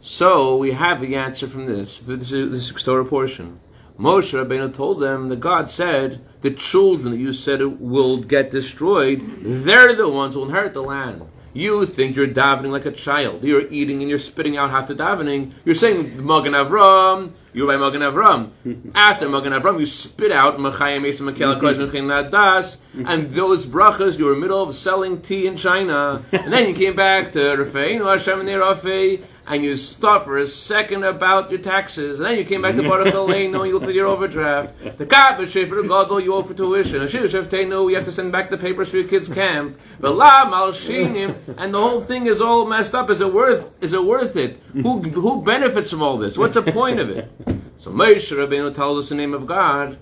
So 0.00 0.56
we 0.56 0.72
have 0.72 1.00
the 1.00 1.14
answer 1.16 1.46
from 1.46 1.66
this. 1.66 1.98
This 1.98 2.32
is 2.32 2.72
this 2.72 2.82
Torah 2.82 3.04
portion. 3.04 3.60
Moshe 3.98 4.32
Rabbeinu 4.32 4.74
told 4.74 5.00
them 5.00 5.28
that 5.28 5.40
God 5.40 5.70
said 5.70 6.20
the 6.40 6.50
children 6.50 7.12
that 7.12 7.18
you 7.18 7.32
said 7.32 7.62
will 7.80 8.18
get 8.18 8.50
destroyed, 8.50 9.22
they're 9.42 9.94
the 9.94 10.08
ones 10.08 10.34
who 10.34 10.40
will 10.40 10.48
inherit 10.48 10.74
the 10.74 10.82
land. 10.82 11.22
You 11.54 11.84
think 11.84 12.16
you're 12.16 12.28
davening 12.28 12.70
like 12.70 12.86
a 12.86 12.92
child. 12.92 13.44
You're 13.44 13.68
eating 13.70 14.00
and 14.00 14.08
you're 14.08 14.18
spitting 14.18 14.56
out 14.56 14.70
half 14.70 14.88
the 14.88 14.94
davening. 14.94 15.52
You're 15.64 15.74
saying 15.74 16.24
Magen 16.24 16.54
Avram. 16.54 17.32
You're 17.52 17.66
by 17.66 17.76
Magen 17.76 18.00
Avram. 18.00 18.92
After 18.94 19.28
Magen 19.28 19.52
Avram, 19.52 19.78
you 19.78 19.84
spit 19.84 20.32
out 20.32 20.56
Machayim 20.56 21.06
Esa 21.06 21.22
Makela 21.22 21.60
Kosh 21.60 22.30
Das, 22.30 22.78
and 22.94 23.34
those 23.34 23.66
brachas 23.66 24.18
you 24.18 24.24
were 24.24 24.32
in 24.32 24.38
the 24.38 24.46
middle 24.46 24.62
of 24.62 24.74
selling 24.74 25.20
tea 25.20 25.46
in 25.46 25.58
China, 25.58 26.22
and 26.32 26.50
then 26.50 26.70
you 26.70 26.74
came 26.74 26.96
back 26.96 27.32
to 27.32 27.38
Rafeinu 27.38 28.06
Hashem 28.10 28.38
Rafei, 28.38 29.22
and 29.46 29.62
you 29.64 29.76
stopped 29.76 30.26
for 30.26 30.38
a 30.38 30.46
second 30.46 31.04
about 31.04 31.50
your 31.50 31.60
taxes, 31.60 32.20
and 32.20 32.26
then 32.26 32.38
you 32.38 32.44
came 32.44 32.62
back 32.62 32.76
to 32.76 32.82
Baruch 32.82 33.12
Aleinu, 33.14 33.66
you 33.66 33.74
looked 33.74 33.86
at 33.86 33.94
your 33.94 34.06
overdraft. 34.06 34.98
The 34.98 35.06
Kabbah 35.06 35.46
Shefer 35.46 35.82
Gadol, 35.82 36.20
you 36.20 36.34
owe 36.34 36.42
for 36.42 36.54
tuition. 36.54 37.00
The 37.00 37.06
Ashir 37.06 37.88
you 37.88 37.94
have 37.96 38.04
to 38.04 38.12
send 38.12 38.30
back 38.30 38.50
the 38.50 38.58
papers 38.58 38.90
for 38.90 38.98
your 38.98 39.08
kids' 39.08 39.28
camp. 39.28 39.78
But 39.98 40.14
La 40.14 40.46
Malshinim, 40.50 41.56
and 41.58 41.74
the 41.74 41.80
whole 41.80 42.00
thing 42.00 42.26
is 42.26 42.40
all 42.40 42.66
messed 42.66 42.94
up. 42.94 43.10
Is 43.10 43.20
it 43.20 43.32
worth? 43.32 43.70
Is 43.82 43.92
it 43.92 44.04
worth 44.04 44.36
it? 44.36 44.60
Who 44.72 45.02
who 45.02 45.42
benefits 45.42 45.90
from 45.90 46.02
all 46.02 46.18
this? 46.18 46.38
What's 46.38 46.54
the 46.54 46.62
point 46.62 47.00
of 47.00 47.10
it? 47.10 47.30
So 47.78 47.90
Moshe 47.90 48.30
Rabbeinu 48.30 48.72
tells 48.74 49.04
us 49.04 49.08
the 49.08 49.16
name 49.16 49.34
of 49.34 49.46
God. 49.46 49.98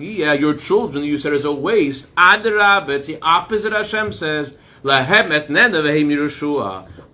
Yeah, 0.00 0.32
your 0.32 0.54
children 0.54 1.04
you 1.04 1.18
said 1.18 1.34
is 1.34 1.44
a 1.44 1.52
waste. 1.52 2.14
Adarab, 2.14 2.88
it's 2.88 3.06
the 3.06 3.18
opposite. 3.20 3.72
Hashem 3.72 4.14
says. 4.14 4.56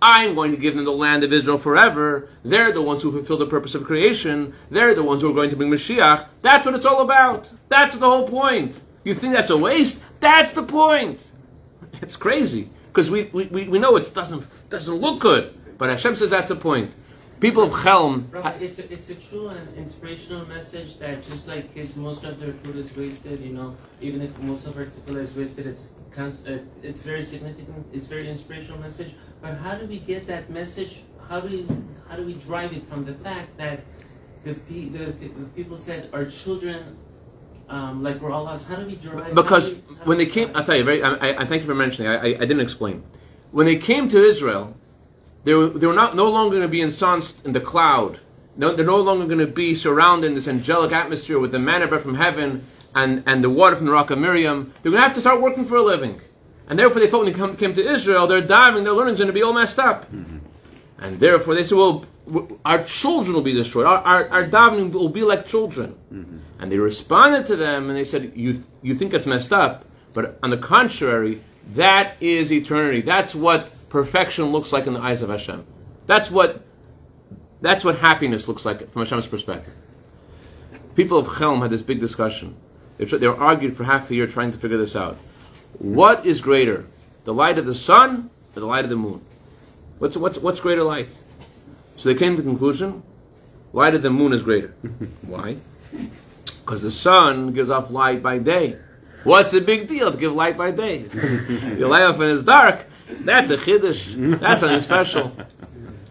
I'm 0.07 0.35
going 0.35 0.51
to 0.51 0.57
give 0.57 0.75
them 0.75 0.85
the 0.85 0.91
land 0.91 1.23
of 1.23 1.33
Israel 1.33 1.57
forever. 1.57 2.29
They're 2.43 2.71
the 2.71 2.83
ones 2.83 3.01
who 3.01 3.11
fulfill 3.11 3.37
the 3.37 3.47
purpose 3.47 3.73
of 3.73 3.85
creation. 3.85 4.53
They're 4.69 4.93
the 4.93 5.03
ones 5.03 5.23
who 5.23 5.31
are 5.31 5.33
going 5.33 5.49
to 5.49 5.55
bring 5.55 5.71
Mashiach. 5.71 6.27
That's 6.43 6.63
what 6.63 6.75
it's 6.75 6.85
all 6.85 7.01
about. 7.01 7.51
That's 7.69 7.97
the 7.97 8.07
whole 8.07 8.27
point. 8.27 8.83
You 9.03 9.15
think 9.15 9.33
that's 9.33 9.49
a 9.49 9.57
waste? 9.57 10.03
That's 10.19 10.51
the 10.51 10.61
point. 10.61 11.31
It's 12.03 12.15
crazy 12.17 12.69
because 12.89 13.09
we, 13.09 13.23
we, 13.33 13.45
we 13.67 13.79
know 13.79 13.95
it 13.95 14.13
doesn't 14.13 14.45
doesn't 14.69 14.93
look 14.93 15.21
good, 15.21 15.55
but 15.79 15.89
Hashem 15.89 16.13
says 16.15 16.29
that's 16.29 16.49
the 16.49 16.55
point. 16.55 16.93
People 17.39 17.63
of 17.63 17.73
Chelm. 17.83 18.29
it's 18.61 18.79
a, 18.79 18.93
it's 18.93 19.09
a 19.09 19.15
true 19.15 19.49
and 19.49 19.75
inspirational 19.75 20.45
message 20.47 20.99
that 20.99 21.21
just 21.21 21.47
like 21.47 21.73
kids, 21.73 21.95
most 21.95 22.23
of 22.23 22.39
their 22.39 22.53
food 22.53 22.77
is 22.77 22.95
wasted. 22.95 23.41
You 23.41 23.53
know, 23.53 23.75
even 24.01 24.21
if 24.21 24.37
most 24.43 24.67
of 24.67 24.77
our 24.77 24.85
food 24.85 25.17
is 25.17 25.35
wasted, 25.35 25.67
it's 25.67 25.95
uh, 26.17 26.31
it's 26.81 27.03
very 27.03 27.23
significant. 27.23 27.85
It's 27.91 28.07
very 28.07 28.29
inspirational 28.29 28.79
message. 28.79 29.13
But 29.45 29.57
how 29.57 29.75
do 29.75 29.85
we 29.85 29.99
get 29.99 30.25
that 30.25 30.49
message? 30.49 31.03
How 31.29 31.39
do 31.39 31.47
we 31.47 31.67
how 32.09 32.15
do 32.15 32.23
we 32.25 32.33
drive 32.33 32.73
it 32.73 32.89
from 32.89 33.05
the 33.05 33.13
fact 33.13 33.55
that 33.57 33.81
the, 34.43 34.53
the, 34.53 34.87
the 34.87 35.29
people 35.55 35.77
said 35.77 36.09
our 36.13 36.25
children 36.25 36.97
um, 37.69 38.01
like 38.01 38.21
we're 38.21 38.31
all 38.31 38.45
lost. 38.45 38.67
How 38.67 38.77
do 38.77 38.87
we 38.87 38.95
drive? 38.95 39.35
Because 39.35 39.75
we, 39.75 39.79
when 40.05 40.17
they 40.17 40.25
came, 40.25 40.49
I'll 40.55 40.63
tell 40.63 40.75
you. 40.75 40.83
Very, 40.83 41.03
I, 41.03 41.41
I, 41.41 41.45
thank 41.45 41.61
you 41.61 41.67
for 41.67 41.75
mentioning. 41.75 42.11
I, 42.11 42.15
I, 42.15 42.25
I, 42.25 42.45
didn't 42.49 42.61
explain. 42.61 43.03
When 43.51 43.67
they 43.67 43.75
came 43.75 44.09
to 44.09 44.23
Israel, 44.23 44.75
they 45.43 45.53
were, 45.53 45.69
they 45.69 45.85
were 45.85 45.93
not 45.93 46.15
no 46.15 46.29
longer 46.29 46.57
going 46.57 46.67
to 46.67 46.67
be 46.67 46.81
ensconced 46.81 47.45
in 47.45 47.53
the 47.53 47.59
cloud. 47.59 48.19
No, 48.57 48.73
they're 48.73 48.85
no 48.85 49.01
longer 49.01 49.25
going 49.25 49.45
to 49.45 49.47
be 49.47 49.75
surrounded 49.75 50.27
in 50.27 50.35
this 50.35 50.47
angelic 50.47 50.91
atmosphere 50.91 51.39
with 51.39 51.51
the 51.51 51.59
manna 51.59 51.87
bread 51.87 52.01
from 52.01 52.15
heaven 52.15 52.65
and, 52.95 53.23
and 53.25 53.43
the 53.43 53.49
water 53.49 53.75
from 53.75 53.85
the 53.85 53.91
rock 53.91 54.09
of 54.11 54.19
Miriam. 54.19 54.73
They're 54.81 54.91
going 54.91 55.01
to 55.01 55.07
have 55.07 55.15
to 55.15 55.21
start 55.21 55.41
working 55.41 55.65
for 55.65 55.75
a 55.75 55.83
living. 55.83 56.21
And 56.67 56.79
therefore, 56.79 56.99
they 56.99 57.07
thought 57.07 57.23
when 57.23 57.31
they 57.31 57.37
come, 57.37 57.55
came 57.55 57.73
to 57.73 57.93
Israel, 57.93 58.27
their 58.27 58.41
diving, 58.41 58.83
their 58.83 58.93
learning 58.93 59.13
is 59.13 59.19
going 59.19 59.27
to 59.27 59.33
be 59.33 59.43
all 59.43 59.53
messed 59.53 59.79
up. 59.79 60.11
Mm-hmm. 60.11 60.37
And 60.99 61.19
therefore, 61.19 61.53
they 61.53 61.63
said, 61.63 61.77
well, 61.77 62.05
our 62.63 62.83
children 62.85 63.33
will 63.35 63.43
be 63.43 63.53
destroyed. 63.53 63.85
Our, 63.85 63.99
our, 63.99 64.29
our 64.29 64.43
davening 64.45 64.91
will 64.91 65.09
be 65.09 65.21
like 65.21 65.45
children. 65.45 65.95
Mm-hmm. 66.11 66.37
And 66.59 66.71
they 66.71 66.77
responded 66.77 67.45
to 67.47 67.55
them 67.55 67.89
and 67.89 67.97
they 67.97 68.05
said, 68.05 68.31
you, 68.35 68.63
you 68.81 68.95
think 68.95 69.13
it's 69.13 69.25
messed 69.25 69.53
up, 69.53 69.85
but 70.13 70.39
on 70.41 70.49
the 70.49 70.57
contrary, 70.57 71.41
that 71.73 72.15
is 72.19 72.51
eternity. 72.51 73.01
That's 73.01 73.35
what 73.35 73.71
perfection 73.89 74.45
looks 74.45 74.71
like 74.71 74.87
in 74.87 74.93
the 74.93 75.01
eyes 75.01 75.21
of 75.21 75.29
Hashem. 75.29 75.65
That's 76.07 76.31
what, 76.31 76.63
that's 77.61 77.83
what 77.83 77.97
happiness 77.99 78.47
looks 78.47 78.65
like 78.65 78.91
from 78.91 79.01
Hashem's 79.01 79.27
perspective. 79.27 79.73
People 80.95 81.17
of 81.17 81.37
Chelm 81.37 81.61
had 81.61 81.71
this 81.71 81.83
big 81.83 81.99
discussion. 81.99 82.55
They, 82.97 83.05
they 83.05 83.27
were 83.27 83.37
argued 83.37 83.75
for 83.75 83.83
half 83.83 84.09
a 84.09 84.15
year 84.15 84.27
trying 84.27 84.51
to 84.51 84.57
figure 84.57 84.77
this 84.77 84.95
out. 84.95 85.17
What 85.79 86.25
is 86.25 86.41
greater, 86.41 86.85
the 87.23 87.33
light 87.33 87.57
of 87.57 87.65
the 87.65 87.75
sun 87.75 88.29
or 88.55 88.59
the 88.59 88.65
light 88.65 88.83
of 88.83 88.89
the 88.89 88.95
moon? 88.95 89.21
What's, 89.99 90.17
what's, 90.17 90.37
what's 90.37 90.59
greater 90.59 90.83
light? 90.83 91.17
So 91.95 92.09
they 92.09 92.15
came 92.15 92.35
to 92.35 92.41
the 92.41 92.47
conclusion 92.47 93.03
light 93.75 93.93
of 93.93 94.01
the 94.01 94.09
moon 94.09 94.33
is 94.33 94.41
greater. 94.41 94.69
Why? 95.21 95.57
Because 96.61 96.81
the 96.81 96.91
sun 96.91 97.53
gives 97.53 97.69
off 97.69 97.91
light 97.91 98.23
by 98.23 98.39
day. 98.39 98.79
What's 99.23 99.51
the 99.51 99.61
big 99.61 99.87
deal 99.87 100.11
to 100.11 100.17
give 100.17 100.33
light 100.33 100.57
by 100.57 100.71
day? 100.71 101.09
you 101.77 101.87
light 101.87 102.03
up 102.03 102.17
when 102.17 102.29
it's 102.29 102.43
dark. 102.43 102.85
That's 103.09 103.51
a 103.51 103.57
chiddush. 103.57 104.39
That's 104.39 104.61
something 104.61 104.81
special. 104.81 105.35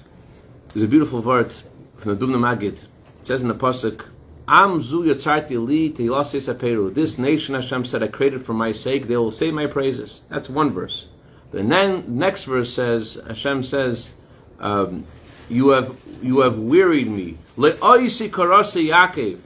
There's 0.75 0.85
a 0.85 0.89
beautiful 0.89 1.21
word 1.21 1.55
from 1.97 2.17
the 2.17 2.27
Dubno 2.27 2.39
Maggid. 2.39 2.75
It 2.75 2.89
says 3.23 3.41
in 3.41 3.49
the 3.49 3.55
pasuk, 3.55 4.09
"Am 4.47 4.83
zu 4.83 5.03
yatzarti 5.03 5.65
li 5.65 5.91
teilase 5.91 6.95
This 6.95 7.19
nation 7.19 7.55
Hashem 7.55 7.85
said, 7.85 8.03
"I 8.03 8.09
created 8.09 8.45
for 8.45 8.55
my 8.55 8.73
sake. 8.73 9.09
They 9.09 9.17
will 9.17 9.31
say 9.31 9.51
my 9.51 9.67
praises." 9.67 10.21
That's 10.29 10.49
one 10.51 10.71
verse. 10.71 11.07
The 11.53 11.63
next 11.63 12.45
verse 12.45 12.73
says, 12.73 13.19
Hashem 13.29 13.63
says, 13.63 14.13
um, 14.59 15.07
"You 15.49 15.69
have 15.71 15.95
you 16.23 16.41
have 16.41 16.59
wearied 16.59 17.09
me." 17.09 17.39
Le'oisi 17.57 18.29
Yaakov, 18.29 19.39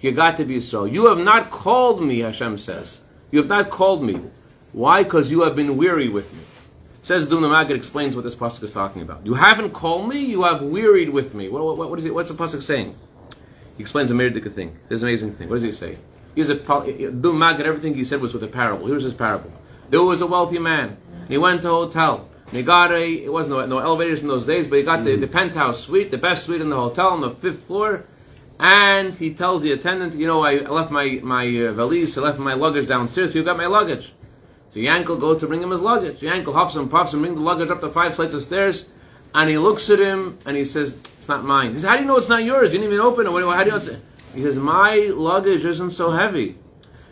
you 0.00 0.12
got 0.12 0.36
to 0.36 0.44
be 0.44 0.56
Israel. 0.56 0.86
You 0.86 1.06
have 1.06 1.18
not 1.18 1.50
called 1.50 2.02
me, 2.02 2.18
Hashem 2.18 2.58
says. 2.58 3.00
You 3.30 3.40
have 3.40 3.48
not 3.48 3.70
called 3.70 4.02
me. 4.02 4.20
Why? 4.72 5.02
Because 5.02 5.30
you 5.30 5.40
have 5.42 5.56
been 5.56 5.76
weary 5.78 6.08
with 6.08 6.32
me. 6.34 6.40
Says 7.02 7.26
Dubno 7.26 7.50
Maggid 7.50 7.76
explains 7.76 8.14
what 8.14 8.22
this 8.22 8.34
pasuk 8.34 8.62
is 8.64 8.74
talking 8.74 9.02
about. 9.02 9.24
You 9.24 9.34
haven't 9.34 9.70
called 9.70 10.08
me. 10.08 10.24
You 10.24 10.42
have 10.42 10.62
wearied 10.62 11.10
with 11.10 11.34
me. 11.34 11.48
What, 11.48 11.76
what, 11.76 11.90
what 11.90 11.98
is 11.98 12.04
it? 12.04 12.14
What's 12.14 12.30
the 12.30 12.36
pasuk 12.36 12.62
saying? 12.62 12.94
He 13.76 13.82
explains 13.82 14.10
a 14.10 14.14
Meredith 14.14 14.54
thing. 14.54 14.76
It's 14.88 15.02
an 15.02 15.08
amazing 15.08 15.32
thing. 15.32 15.48
What 15.48 15.56
does 15.56 15.64
he 15.64 15.72
say? 15.72 15.98
He's 16.34 16.48
a 16.48 16.56
Dubno 16.56 17.36
Maggid. 17.36 17.66
Everything 17.66 17.94
he 17.94 18.04
said 18.04 18.20
was 18.20 18.32
with 18.32 18.42
a 18.42 18.48
parable. 18.48 18.86
Here's 18.86 19.04
his 19.04 19.14
parable. 19.14 19.52
There 19.90 20.02
was 20.02 20.20
a 20.20 20.26
wealthy 20.26 20.58
man. 20.58 20.96
He 21.28 21.38
went 21.38 21.62
to 21.62 21.68
a 21.68 21.72
hotel. 21.72 22.28
he 22.50 22.62
got 22.62 22.92
a. 22.92 23.24
It 23.24 23.32
was 23.32 23.46
no 23.46 23.64
no 23.66 23.78
elevators 23.78 24.22
in 24.22 24.28
those 24.28 24.46
days, 24.46 24.66
but 24.66 24.78
he 24.78 24.84
got 24.84 25.04
the, 25.04 25.16
the 25.16 25.26
penthouse 25.26 25.80
suite, 25.80 26.10
the 26.10 26.18
best 26.18 26.44
suite 26.44 26.60
in 26.60 26.70
the 26.70 26.76
hotel 26.76 27.08
on 27.08 27.20
the 27.20 27.30
fifth 27.30 27.62
floor. 27.62 28.04
And 28.58 29.14
he 29.16 29.34
tells 29.34 29.62
the 29.62 29.72
attendant, 29.72 30.14
you 30.14 30.26
know, 30.26 30.42
I 30.44 30.58
left 30.58 30.90
my 30.90 31.20
my 31.22 31.44
uh, 31.46 31.72
valise, 31.72 32.16
I 32.18 32.22
left 32.22 32.38
my 32.38 32.54
luggage 32.54 32.88
downstairs. 32.88 33.34
You 33.34 33.42
got 33.42 33.56
my 33.56 33.66
luggage. 33.66 34.12
So 34.70 34.80
Yankel 34.80 35.20
goes 35.20 35.38
to 35.38 35.46
bring 35.46 35.62
him 35.62 35.70
his 35.70 35.82
luggage. 35.82 36.20
Yankel 36.20 36.54
huffs 36.54 36.74
and 36.74 36.90
puffs 36.90 37.12
and 37.12 37.22
brings 37.22 37.36
the 37.36 37.44
luggage 37.44 37.70
up 37.70 37.80
the 37.80 37.90
five 37.90 38.14
flights 38.14 38.34
of 38.34 38.42
stairs. 38.42 38.86
And 39.32 39.48
he 39.48 39.58
looks 39.58 39.88
at 39.90 40.00
him 40.00 40.38
and 40.44 40.56
he 40.56 40.64
says, 40.64 40.96
It's 41.24 41.28
not 41.30 41.42
mine. 41.42 41.72
He 41.72 41.78
says, 41.78 41.88
How 41.88 41.96
do 41.96 42.02
you 42.02 42.06
know 42.06 42.18
it's 42.18 42.28
not 42.28 42.44
yours? 42.44 42.74
You 42.74 42.80
didn't 42.80 42.92
even 42.92 43.00
open 43.00 43.26
it. 43.26 43.30
How 43.30 43.64
do 43.64 43.70
you 43.70 43.78
know. 43.78 43.96
He 44.34 44.42
says, 44.42 44.58
My 44.58 45.10
luggage 45.14 45.64
isn't 45.64 45.92
so 45.92 46.10
heavy. 46.10 46.56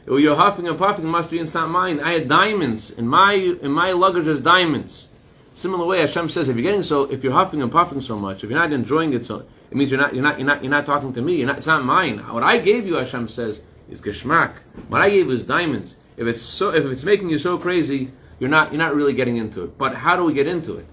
Well, 0.07 0.19
you're 0.19 0.37
huffing 0.37 0.69
and 0.69 0.77
puffing, 0.77 1.07
it 1.07 1.09
must 1.09 1.31
be 1.31 1.39
it's 1.39 1.55
not 1.55 1.71
mine. 1.71 1.99
I 1.99 2.13
had 2.13 2.29
diamonds. 2.29 2.91
In 2.91 3.09
my 3.09 3.33
in 3.33 3.73
my 3.73 3.93
luggage 3.93 4.27
there's 4.27 4.43
diamonds. 4.43 5.09
Similar 5.55 5.87
way, 5.87 6.01
Hashem 6.01 6.29
says, 6.29 6.51
if 6.51 6.57
you're 6.57 6.63
getting 6.63 6.83
so, 6.83 7.11
if 7.11 7.25
you're 7.25 7.33
huffing 7.33 7.63
and 7.63 7.73
puffing 7.73 8.03
so 8.03 8.19
much, 8.19 8.45
if 8.45 8.51
you're 8.51 8.59
not 8.59 8.71
enjoying 8.71 9.15
it 9.15 9.25
so, 9.25 9.47
it 9.71 9.79
means 9.79 9.91
you're 9.91 9.99
not, 9.99 10.13
you're 10.13 10.23
not, 10.23 10.39
you're 10.39 10.47
not, 10.47 10.63
you're 10.63 10.71
not 10.71 10.85
talking 10.85 11.15
to 11.15 11.23
me. 11.23 11.37
You're 11.37 11.47
Not, 11.47 11.57
it's 11.57 11.67
not 11.67 11.83
mine. 11.83 12.19
What 12.19 12.43
I 12.43 12.59
gave 12.59 12.87
you, 12.87 12.97
Hashem 12.97 13.29
says, 13.29 13.63
is 13.89 14.03
geschmack. 14.03 14.57
What 14.89 15.01
I 15.01 15.09
gave 15.09 15.29
you 15.29 15.33
is 15.33 15.43
diamonds. 15.43 15.97
If 16.19 16.27
it's 16.27 16.43
so, 16.43 16.75
if 16.75 16.85
it's 16.85 17.05
making 17.05 17.31
you 17.31 17.39
so 17.39 17.57
crazy, 17.57 18.13
you're 18.39 18.51
not, 18.51 18.73
you're 18.73 18.79
not 18.79 18.95
really 18.95 19.15
getting 19.15 19.39
into 19.39 19.65
it. 19.65 19.79
But 19.79 19.95
how 19.95 20.17
do 20.17 20.25
we 20.27 20.35
get 20.35 20.47
into 20.47 20.77
it? 20.77 20.85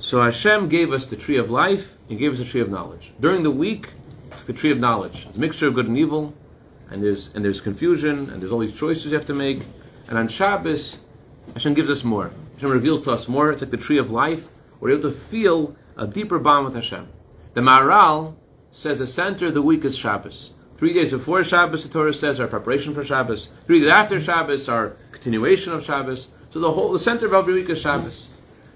So 0.00 0.22
Hashem 0.22 0.68
gave 0.68 0.92
us 0.92 1.10
the 1.10 1.16
tree 1.16 1.36
of 1.36 1.50
life. 1.50 1.94
and 2.08 2.18
gave 2.18 2.32
us 2.32 2.38
the 2.38 2.44
tree 2.44 2.60
of 2.60 2.70
knowledge. 2.70 3.12
During 3.20 3.42
the 3.42 3.50
week, 3.50 3.90
it's 4.30 4.44
the 4.44 4.52
tree 4.52 4.70
of 4.70 4.78
knowledge. 4.78 5.26
It's 5.28 5.36
a 5.36 5.40
mixture 5.40 5.66
of 5.66 5.74
good 5.74 5.88
and 5.88 5.98
evil, 5.98 6.32
and 6.90 7.02
there's 7.02 7.34
and 7.34 7.44
there's 7.44 7.60
confusion, 7.60 8.30
and 8.30 8.40
there's 8.40 8.50
all 8.52 8.60
these 8.60 8.78
choices 8.78 9.06
you 9.06 9.14
have 9.18 9.26
to 9.26 9.34
make. 9.34 9.60
And 10.08 10.16
on 10.16 10.28
Shabbos, 10.28 11.00
Hashem 11.52 11.74
gives 11.74 11.90
us 11.90 12.04
more. 12.04 12.30
Hashem 12.54 12.70
reveals 12.70 13.02
to 13.02 13.12
us 13.12 13.28
more. 13.28 13.50
It's 13.52 13.60
like 13.60 13.70
the 13.70 13.76
tree 13.76 13.98
of 13.98 14.10
life. 14.10 14.48
We're 14.80 14.92
able 14.92 15.02
to 15.02 15.12
feel 15.12 15.76
a 15.96 16.06
deeper 16.06 16.38
bond 16.38 16.66
with 16.66 16.74
Hashem. 16.74 17.08
The 17.54 17.60
Maharal 17.60 18.36
says 18.70 19.00
the 19.00 19.06
center 19.06 19.46
of 19.46 19.54
the 19.54 19.62
week 19.62 19.84
is 19.84 19.96
Shabbos. 19.96 20.52
Three 20.78 20.94
days 20.94 21.10
before 21.10 21.42
Shabbos, 21.42 21.82
the 21.82 21.92
Torah 21.92 22.14
says, 22.14 22.38
our 22.38 22.46
preparation 22.46 22.94
for 22.94 23.02
Shabbos. 23.02 23.48
Three 23.66 23.80
days 23.80 23.88
after 23.88 24.20
Shabbos, 24.20 24.68
our 24.68 24.90
continuation 25.10 25.72
of 25.72 25.84
Shabbos. 25.84 26.28
So 26.50 26.60
the 26.60 26.70
whole, 26.70 26.92
the 26.92 27.00
center 27.00 27.26
of 27.26 27.32
every 27.34 27.54
week 27.54 27.68
is 27.68 27.80
Shabbos. 27.80 28.28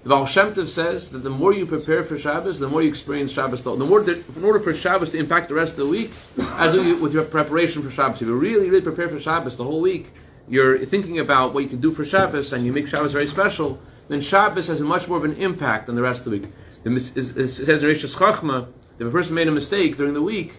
The 0.03 0.09
Baal 0.09 0.25
Shem 0.25 0.53
Tov 0.53 0.67
says 0.67 1.11
that 1.11 1.19
the 1.19 1.29
more 1.29 1.53
you 1.53 1.65
prepare 1.65 2.03
for 2.03 2.17
Shabbos, 2.17 2.59
the 2.59 2.67
more 2.67 2.81
you 2.81 2.89
experience 2.89 3.31
Shabbos. 3.31 3.61
The 3.61 3.77
more 3.77 4.01
that, 4.01 4.35
in 4.35 4.43
order 4.43 4.59
for 4.59 4.73
Shabbos 4.73 5.11
to 5.11 5.17
impact 5.17 5.47
the 5.47 5.55
rest 5.55 5.73
of 5.73 5.79
the 5.79 5.87
week, 5.87 6.11
as 6.57 6.75
you, 6.75 6.97
with 6.97 7.13
your 7.13 7.23
preparation 7.23 7.81
for 7.81 7.89
Shabbos, 7.89 8.21
if 8.21 8.27
you 8.27 8.35
really, 8.37 8.69
really 8.69 8.83
prepare 8.83 9.07
for 9.07 9.17
Shabbos 9.17 9.55
the 9.55 9.63
whole 9.63 9.79
week, 9.79 10.11
you're 10.49 10.77
thinking 10.79 11.19
about 11.19 11.53
what 11.53 11.63
you 11.63 11.69
can 11.69 11.79
do 11.79 11.93
for 11.93 12.03
Shabbos, 12.03 12.51
and 12.51 12.65
you 12.65 12.73
make 12.73 12.89
Shabbos 12.89 13.13
very 13.13 13.27
special. 13.27 13.79
Then 14.09 14.19
Shabbos 14.19 14.67
has 14.67 14.81
a 14.81 14.83
much 14.83 15.07
more 15.07 15.17
of 15.17 15.23
an 15.23 15.35
impact 15.35 15.87
on 15.87 15.95
the 15.95 16.01
rest 16.01 16.25
of 16.25 16.31
the 16.33 16.39
week. 16.39 16.49
It 16.83 16.99
says 16.99 17.81
in 17.81 17.89
Reishis 17.89 18.17
Chochma, 18.17 18.67
if 18.99 19.07
a 19.07 19.09
person 19.09 19.35
made 19.35 19.47
a 19.47 19.51
mistake 19.51 19.95
during 19.95 20.13
the 20.13 20.21
week, 20.21 20.55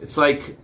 it's 0.00 0.16
like 0.16 0.56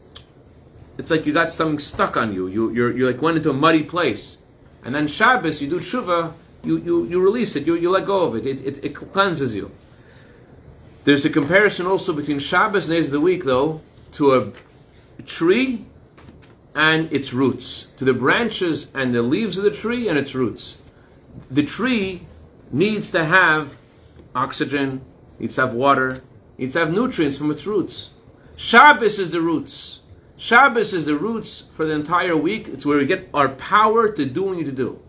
it's 0.96 1.10
like 1.10 1.26
you 1.26 1.32
got 1.32 1.50
something 1.50 1.80
stuck 1.80 2.16
on 2.16 2.32
you. 2.32 2.46
You 2.46 2.70
you're, 2.70 2.96
you 2.96 3.06
like 3.06 3.20
went 3.20 3.36
into 3.36 3.50
a 3.50 3.52
muddy 3.52 3.82
place, 3.82 4.38
and 4.84 4.94
then 4.94 5.08
Shabbos 5.08 5.60
you 5.60 5.68
do 5.68 5.80
tshuva, 5.80 6.32
you, 6.64 6.78
you, 6.78 7.04
you 7.04 7.22
release 7.22 7.56
it, 7.56 7.66
you, 7.66 7.74
you 7.74 7.90
let 7.90 8.06
go 8.06 8.24
of 8.26 8.36
it. 8.36 8.46
It, 8.46 8.64
it. 8.64 8.84
it 8.84 8.94
cleanses 8.94 9.54
you. 9.54 9.70
There's 11.04 11.24
a 11.24 11.30
comparison 11.30 11.86
also 11.86 12.12
between 12.12 12.38
Shabbos 12.38 12.86
days 12.86 13.06
of 13.06 13.12
the 13.12 13.20
week, 13.20 13.44
though, 13.44 13.80
to 14.12 14.34
a 14.34 15.22
tree 15.22 15.84
and 16.74 17.12
its 17.12 17.32
roots, 17.32 17.88
to 17.96 18.04
the 18.04 18.14
branches 18.14 18.90
and 18.94 19.14
the 19.14 19.22
leaves 19.22 19.58
of 19.58 19.64
the 19.64 19.70
tree 19.70 20.08
and 20.08 20.16
its 20.16 20.34
roots. 20.34 20.76
The 21.50 21.64
tree 21.64 22.22
needs 22.70 23.10
to 23.10 23.24
have 23.24 23.76
oxygen, 24.34 25.02
needs 25.38 25.56
to 25.56 25.62
have 25.62 25.74
water, 25.74 26.22
needs 26.56 26.74
to 26.74 26.80
have 26.80 26.92
nutrients 26.92 27.36
from 27.36 27.50
its 27.50 27.66
roots. 27.66 28.10
Shabbos 28.56 29.18
is 29.18 29.30
the 29.30 29.40
roots. 29.40 30.00
Shabbos 30.36 30.92
is 30.92 31.06
the 31.06 31.16
roots 31.16 31.64
for 31.74 31.84
the 31.84 31.94
entire 31.94 32.36
week. 32.36 32.68
It's 32.68 32.86
where 32.86 32.98
we 32.98 33.06
get 33.06 33.28
our 33.34 33.48
power 33.48 34.10
to 34.10 34.24
do 34.24 34.42
what 34.44 34.50
we 34.52 34.56
need 34.58 34.66
to 34.66 34.72
do. 34.72 35.00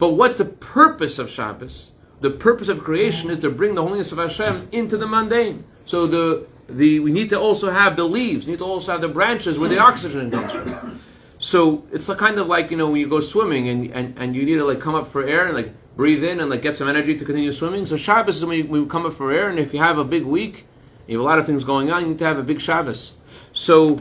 But 0.00 0.14
what's 0.14 0.38
the 0.38 0.46
purpose 0.46 1.18
of 1.18 1.28
Shabbos? 1.30 1.92
The 2.20 2.30
purpose 2.30 2.68
of 2.68 2.82
creation 2.82 3.30
is 3.30 3.38
to 3.40 3.50
bring 3.50 3.74
the 3.74 3.82
holiness 3.82 4.12
of 4.12 4.18
Hashem 4.18 4.68
into 4.72 4.96
the 4.96 5.06
mundane. 5.06 5.64
So 5.84 6.06
the 6.06 6.46
the 6.68 7.00
we 7.00 7.12
need 7.12 7.30
to 7.30 7.38
also 7.38 7.70
have 7.70 7.96
the 7.96 8.04
leaves, 8.04 8.46
we 8.46 8.52
need 8.52 8.60
to 8.60 8.64
also 8.64 8.92
have 8.92 9.02
the 9.02 9.08
branches 9.08 9.58
where 9.58 9.68
the 9.68 9.78
oxygen 9.78 10.30
comes 10.30 10.52
from. 10.52 10.98
So 11.38 11.84
it's 11.92 12.08
a 12.08 12.16
kind 12.16 12.38
of 12.38 12.46
like 12.46 12.70
you 12.70 12.78
know 12.78 12.86
when 12.86 13.00
you 13.00 13.08
go 13.08 13.20
swimming 13.20 13.68
and, 13.68 13.90
and, 13.92 14.18
and 14.18 14.34
you 14.34 14.44
need 14.44 14.56
to 14.56 14.64
like 14.64 14.80
come 14.80 14.94
up 14.94 15.06
for 15.06 15.22
air 15.22 15.46
and 15.46 15.54
like 15.54 15.72
breathe 15.96 16.24
in 16.24 16.40
and 16.40 16.48
like 16.48 16.62
get 16.62 16.76
some 16.76 16.88
energy 16.88 17.14
to 17.16 17.24
continue 17.24 17.52
swimming. 17.52 17.84
So 17.84 17.96
Shabbos 17.96 18.38
is 18.38 18.44
when 18.44 18.58
you, 18.58 18.64
when 18.64 18.80
you 18.80 18.86
come 18.86 19.04
up 19.04 19.14
for 19.14 19.30
air, 19.32 19.50
and 19.50 19.58
if 19.58 19.74
you 19.74 19.80
have 19.80 19.98
a 19.98 20.04
big 20.04 20.24
week, 20.24 20.64
you 21.06 21.18
have 21.18 21.24
a 21.26 21.28
lot 21.28 21.38
of 21.38 21.44
things 21.44 21.62
going 21.62 21.92
on, 21.92 22.02
you 22.02 22.08
need 22.08 22.18
to 22.20 22.26
have 22.26 22.38
a 22.38 22.42
big 22.42 22.60
Shabbos. 22.62 23.14
So 23.52 24.00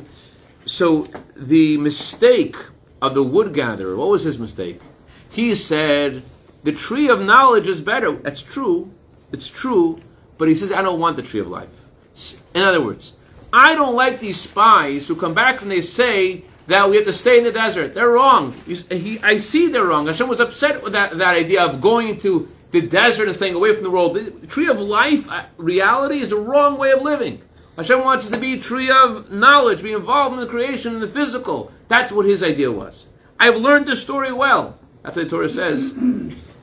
so 0.65 1.08
the 1.36 1.77
mistake 1.77 2.56
of 3.01 3.15
the 3.15 3.24
wood 3.24 3.53
gatherer, 3.53 3.98
what 3.98 4.10
was 4.10 4.24
his 4.24 4.39
mistake? 4.39 4.79
He 5.39 5.55
said 5.55 6.22
the 6.63 6.74
tree 6.74 7.08
of 7.08 7.22
knowledge 7.22 7.65
is 7.65 7.79
better. 7.79 8.12
That's 8.12 8.43
true. 8.43 8.91
It's 9.31 9.48
true. 9.48 9.98
But 10.38 10.50
he 10.50 10.55
says, 10.55 10.74
I 10.74 10.81
don't 10.81 11.00
want 11.00 11.15
the 11.15 11.24
tree 11.24 11.39
of 11.39 11.48
life. 11.48 11.86
In 12.53 12.62
other 12.62 12.84
words, 12.84 13.15
I 13.53 13.74
don't 13.74 13.96
like 13.96 14.19
these 14.19 14.38
spies 14.38 15.08
who 15.08 15.15
come 15.15 15.34
back 15.34 15.62
and 15.62 15.72
they 15.72 15.81
say 15.81 16.43
that 16.67 16.89
we 16.89 16.98
have 16.98 17.05
to 17.05 17.13
stay 17.13 17.38
in 17.38 17.46
the 17.46 17.53
desert. 17.53 17.93
They're 17.93 18.10
wrong. 18.10 18.53
He, 18.67 19.17
I 19.24 19.38
see 19.38 19.69
they're 19.69 19.86
wrong. 19.86 20.08
Hashem 20.08 20.27
was 20.27 20.41
upset 20.41 20.84
with 20.84 20.91
that, 20.91 21.17
that 21.17 21.38
idea 21.38 21.63
of 21.63 21.79
going 21.79 22.10
into 22.10 22.50
the 22.72 22.81
desert 22.81 23.27
and 23.27 23.36
staying 23.36 23.55
away 23.55 23.74
from 23.74 23.84
the 23.84 23.91
world. 23.91 24.15
The 24.15 24.46
tree 24.48 24.67
of 24.67 24.77
life, 24.77 25.31
uh, 25.31 25.46
reality, 25.55 26.19
is 26.19 26.31
the 26.31 26.36
wrong 26.36 26.77
way 26.77 26.91
of 26.91 27.01
living. 27.01 27.41
Hashem 27.77 28.03
wants 28.03 28.25
us 28.25 28.31
to 28.31 28.38
be 28.38 28.55
a 28.55 28.60
tree 28.60 28.91
of 28.91 29.31
knowledge, 29.31 29.84
be 29.84 29.93
involved 29.93 30.34
in 30.34 30.41
the 30.41 30.48
creation 30.48 30.96
and 30.96 31.01
the 31.01 31.08
physical. 31.08 31.72
That's 31.88 32.12
what 32.12 32.25
his 32.25 32.43
idea 32.43 32.74
was. 32.74 33.08
I've 33.39 33.55
learned 33.55 33.86
this 33.86 34.01
story 34.01 34.34
well. 34.34 34.77
That's 35.03 35.18
what 35.18 35.24
the 35.24 35.29
Torah 35.29 35.50
says. 35.50 35.94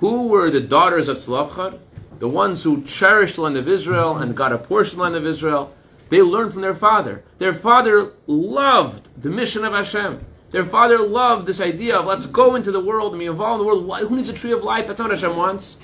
Who 0.00 0.28
were 0.28 0.50
the 0.50 0.60
daughters 0.60 1.08
of 1.08 1.16
Tzlafchad? 1.16 1.78
The 2.18 2.28
ones 2.28 2.62
who 2.62 2.82
cherished 2.82 3.36
the 3.36 3.42
land 3.42 3.56
of 3.56 3.68
Israel 3.68 4.16
and 4.16 4.36
got 4.36 4.52
a 4.52 4.58
portion 4.58 4.94
of 4.94 4.96
the 4.98 5.02
land 5.02 5.16
of 5.16 5.26
Israel. 5.26 5.74
They 6.08 6.22
learned 6.22 6.52
from 6.52 6.62
their 6.62 6.74
father. 6.74 7.24
Their 7.38 7.54
father 7.54 8.12
loved 8.26 9.08
the 9.20 9.30
mission 9.30 9.64
of 9.64 9.72
Hashem. 9.72 10.24
Their 10.50 10.64
father 10.64 10.98
loved 10.98 11.46
this 11.46 11.60
idea 11.60 11.98
of 11.98 12.06
let's 12.06 12.26
go 12.26 12.54
into 12.54 12.70
the 12.70 12.80
world 12.80 13.12
and 13.12 13.20
be 13.20 13.26
involved 13.26 13.60
in 13.60 13.66
the 13.66 13.66
world. 13.66 13.86
Why, 13.86 14.00
who 14.00 14.16
needs 14.16 14.28
a 14.28 14.32
tree 14.32 14.52
of 14.52 14.62
life? 14.62 14.86
That's 14.86 14.98
not 14.98 15.10
what 15.10 15.18
Hashem 15.18 15.36
wants. 15.36 15.76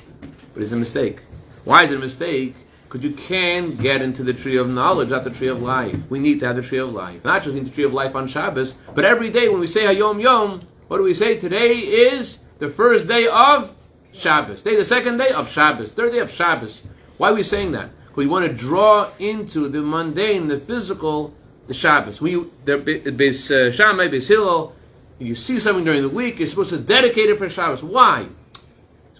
But 0.54 0.62
it's 0.62 0.72
a 0.72 0.76
mistake. 0.76 1.20
Why 1.64 1.82
is 1.82 1.90
it 1.90 1.96
a 1.96 2.00
mistake? 2.00 2.54
Because 2.84 3.02
you 3.02 3.12
can 3.12 3.74
get 3.76 4.02
into 4.02 4.22
the 4.22 4.34
tree 4.34 4.58
of 4.58 4.68
knowledge, 4.68 5.10
not 5.10 5.24
the 5.24 5.30
tree 5.30 5.48
of 5.48 5.62
life. 5.62 5.96
We 6.10 6.18
need 6.18 6.40
to 6.40 6.46
have 6.46 6.56
the 6.56 6.62
tree 6.62 6.78
of 6.78 6.92
life. 6.92 7.24
Not 7.24 7.42
just 7.42 7.54
need 7.54 7.66
the 7.66 7.70
tree 7.70 7.84
of 7.84 7.94
life 7.94 8.14
on 8.14 8.28
Shabbos, 8.28 8.74
but 8.94 9.04
every 9.04 9.30
day 9.30 9.48
when 9.48 9.60
we 9.60 9.66
say 9.66 9.82
Hayom 9.82 10.22
Yom, 10.22 10.62
what 10.92 10.98
do 10.98 11.04
we 11.04 11.14
say? 11.14 11.38
Today 11.38 11.78
is 11.78 12.44
the 12.58 12.68
first 12.68 13.08
day 13.08 13.26
of 13.26 13.74
Shabbos. 14.12 14.60
Today, 14.60 14.76
the 14.76 14.84
second 14.84 15.16
day 15.16 15.30
of 15.30 15.48
Shabbos. 15.48 15.94
Third 15.94 16.12
day 16.12 16.18
of 16.18 16.30
Shabbos. 16.30 16.82
Why 17.16 17.30
are 17.30 17.34
we 17.34 17.42
saying 17.42 17.72
that? 17.72 17.88
Because 18.08 18.16
we 18.18 18.26
want 18.26 18.46
to 18.46 18.52
draw 18.52 19.10
into 19.18 19.68
the 19.68 19.80
mundane, 19.80 20.48
the 20.48 20.58
physical, 20.58 21.32
the 21.66 21.72
Shabbos. 21.72 22.20
When 22.20 22.32
you, 22.32 22.52
the 22.66 22.74
uh, 22.74 23.72
Shammai, 23.72 24.08
Beis 24.08 24.28
Hillel, 24.28 24.74
you 25.18 25.34
see 25.34 25.58
something 25.58 25.82
during 25.82 26.02
the 26.02 26.10
week, 26.10 26.38
you're 26.38 26.46
supposed 26.46 26.68
to 26.68 26.78
dedicate 26.78 27.30
it 27.30 27.38
for 27.38 27.48
Shabbos. 27.48 27.82
Why? 27.82 28.26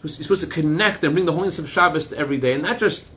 You're 0.03 0.11
supposed 0.11 0.43
to 0.43 0.51
connect 0.51 1.03
and 1.05 1.15
bring 1.15 1.25
the 1.25 1.33
holiness 1.33 1.59
of 1.59 1.71
Shabbos 1.71 2.09
to 2.09 2.19
every 2.19 2.37
day, 2.37 2.53
and 2.53 2.63
not 2.63 2.81
just 2.81 3.11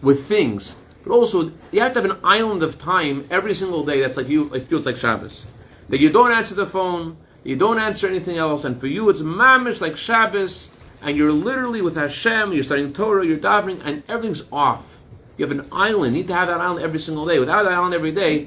with 0.00 0.26
things, 0.26 0.76
but 1.04 1.12
also 1.12 1.52
you 1.70 1.80
have 1.80 1.92
to 1.92 2.00
have 2.00 2.10
an 2.10 2.16
island 2.24 2.62
of 2.62 2.78
time 2.78 3.26
every 3.30 3.52
single 3.52 3.84
day 3.84 4.00
that's 4.00 4.16
like 4.16 4.30
you, 4.30 4.50
it 4.54 4.60
feels 4.60 4.86
like 4.86 4.96
Shabbos. 4.96 5.46
That 5.90 6.00
you 6.00 6.08
don't 6.08 6.32
answer 6.32 6.54
the 6.54 6.64
phone, 6.64 7.18
you 7.44 7.56
don't 7.56 7.78
answer 7.78 8.06
anything 8.06 8.36
else, 8.36 8.64
and 8.64 8.78
for 8.80 8.86
you 8.86 9.08
it's 9.08 9.20
mamish 9.20 9.80
like 9.80 9.96
Shabbos, 9.96 10.70
and 11.02 11.16
you're 11.16 11.32
literally 11.32 11.82
with 11.82 11.96
Hashem, 11.96 12.52
you're 12.52 12.62
studying 12.62 12.92
Torah, 12.92 13.26
you're 13.26 13.38
davening, 13.38 13.80
and 13.84 14.02
everything's 14.08 14.44
off. 14.52 14.98
You 15.36 15.46
have 15.46 15.58
an 15.58 15.66
island. 15.72 16.14
You 16.14 16.22
need 16.22 16.28
to 16.28 16.34
have 16.34 16.48
that 16.48 16.60
island 16.60 16.84
every 16.84 17.00
single 17.00 17.26
day. 17.26 17.38
Without 17.38 17.64
that 17.64 17.72
island 17.72 17.94
every 17.94 18.12
day, 18.12 18.46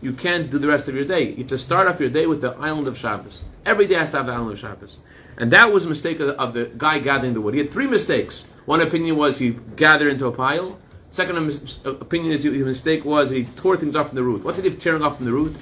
you 0.00 0.12
can't 0.12 0.50
do 0.50 0.58
the 0.58 0.68
rest 0.68 0.88
of 0.88 0.94
your 0.94 1.04
day. 1.04 1.30
You 1.30 1.38
have 1.38 1.48
to 1.48 1.58
start 1.58 1.88
off 1.88 2.00
your 2.00 2.10
day 2.10 2.26
with 2.26 2.40
the 2.40 2.52
island 2.52 2.88
of 2.88 2.96
Shabbos. 2.96 3.44
Every 3.66 3.86
day 3.86 3.94
has 3.94 4.10
to 4.12 4.18
have 4.18 4.26
the 4.26 4.32
island 4.32 4.52
of 4.52 4.58
Shabbos. 4.58 5.00
And 5.36 5.50
that 5.50 5.72
was 5.72 5.84
a 5.84 5.88
mistake 5.88 6.20
of 6.20 6.28
the, 6.28 6.40
of 6.40 6.54
the 6.54 6.70
guy 6.78 7.00
gathering 7.00 7.34
the 7.34 7.40
wood. 7.40 7.54
He 7.54 7.60
had 7.60 7.70
three 7.70 7.86
mistakes. 7.86 8.46
One 8.64 8.80
opinion 8.80 9.16
was 9.16 9.38
he 9.38 9.50
gathered 9.76 10.08
into 10.08 10.26
a 10.26 10.32
pile. 10.32 10.78
Second 11.10 11.36
opinion 11.84 12.32
is 12.32 12.44
his 12.44 12.64
mistake 12.64 13.04
was 13.04 13.30
he 13.30 13.44
tore 13.44 13.76
things 13.76 13.96
off 13.96 14.08
from 14.08 14.16
the 14.16 14.22
root. 14.22 14.44
What's 14.44 14.58
it 14.58 14.66
of 14.66 14.80
tearing 14.80 15.02
off 15.02 15.16
from 15.16 15.26
the 15.26 15.32
root? 15.32 15.56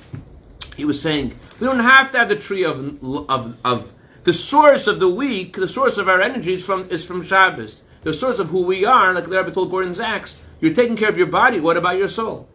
He 0.80 0.86
was 0.86 0.98
saying 0.98 1.38
we 1.58 1.66
don't 1.66 1.80
have 1.80 2.10
to 2.12 2.18
have 2.18 2.30
the 2.30 2.36
tree 2.36 2.64
of 2.64 3.04
of 3.28 3.58
of 3.62 3.92
the 4.24 4.32
source 4.32 4.86
of 4.86 4.98
the 4.98 5.10
week, 5.10 5.56
the 5.56 5.68
source 5.68 5.98
of 5.98 6.08
our 6.08 6.22
energy 6.22 6.54
is 6.54 6.64
from 6.64 6.88
is 6.88 7.04
from 7.04 7.22
Shabbos. 7.22 7.84
The 8.02 8.14
source 8.14 8.38
of 8.38 8.48
who 8.48 8.62
we 8.64 8.86
are, 8.86 9.12
like 9.12 9.24
the 9.24 9.36
Rabbi 9.36 9.50
told 9.50 9.70
Gordon 9.70 9.92
Zacks, 9.92 10.40
you're 10.58 10.72
taking 10.72 10.96
care 10.96 11.10
of 11.10 11.18
your 11.18 11.26
body. 11.26 11.60
What 11.60 11.76
about 11.76 11.98
your 11.98 12.08
soul? 12.08 12.48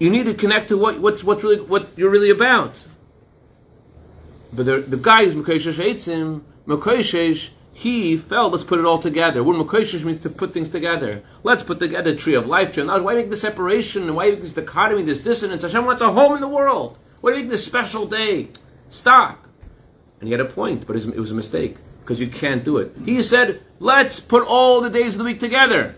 You 0.00 0.10
need 0.10 0.24
to 0.24 0.34
connect 0.34 0.66
to 0.70 0.76
what 0.76 0.98
what's 0.98 1.22
what's 1.22 1.44
really 1.44 1.60
what 1.60 1.90
you're 1.94 2.10
really 2.10 2.30
about. 2.30 2.84
But 4.52 4.66
the 4.66 4.78
the 4.78 4.96
guy 4.96 5.26
who's 5.26 5.36
Mekoshesh 5.36 5.74
Eitzim, 5.74 6.42
Mekoshesh 6.66 7.50
he 7.78 8.16
felt, 8.16 8.50
let's 8.50 8.64
put 8.64 8.80
it 8.80 8.84
all 8.84 8.98
together. 8.98 9.40
Mekoshesh 9.40 10.02
means 10.02 10.20
to 10.24 10.30
put 10.30 10.52
things 10.52 10.68
together. 10.68 11.22
Let's 11.44 11.62
put 11.62 11.78
together 11.78 12.10
the 12.10 12.16
tree 12.16 12.34
of 12.34 12.44
life, 12.44 12.72
tree 12.72 12.80
of 12.80 12.88
knowledge. 12.88 13.04
Why 13.04 13.14
make 13.14 13.30
the 13.30 13.36
separation? 13.36 14.16
Why 14.16 14.30
make 14.30 14.40
this 14.40 14.52
dichotomy, 14.52 15.04
this 15.04 15.22
dissonance? 15.22 15.62
Hashem 15.62 15.84
wants 15.84 16.02
a 16.02 16.10
home 16.10 16.34
in 16.34 16.40
the 16.40 16.48
world. 16.48 16.98
Why 17.20 17.34
make 17.34 17.48
this 17.48 17.64
special 17.64 18.04
day? 18.04 18.48
Stop. 18.90 19.46
And 20.18 20.26
he 20.26 20.32
had 20.32 20.40
a 20.40 20.44
point, 20.44 20.88
but 20.88 20.96
it 20.96 21.16
was 21.16 21.30
a 21.30 21.36
mistake 21.36 21.76
because 22.00 22.18
you 22.18 22.26
can't 22.26 22.64
do 22.64 22.78
it. 22.78 22.96
He 23.04 23.22
said, 23.22 23.62
let's 23.78 24.18
put 24.18 24.44
all 24.44 24.80
the 24.80 24.90
days 24.90 25.14
of 25.14 25.18
the 25.18 25.24
week 25.24 25.38
together. 25.38 25.94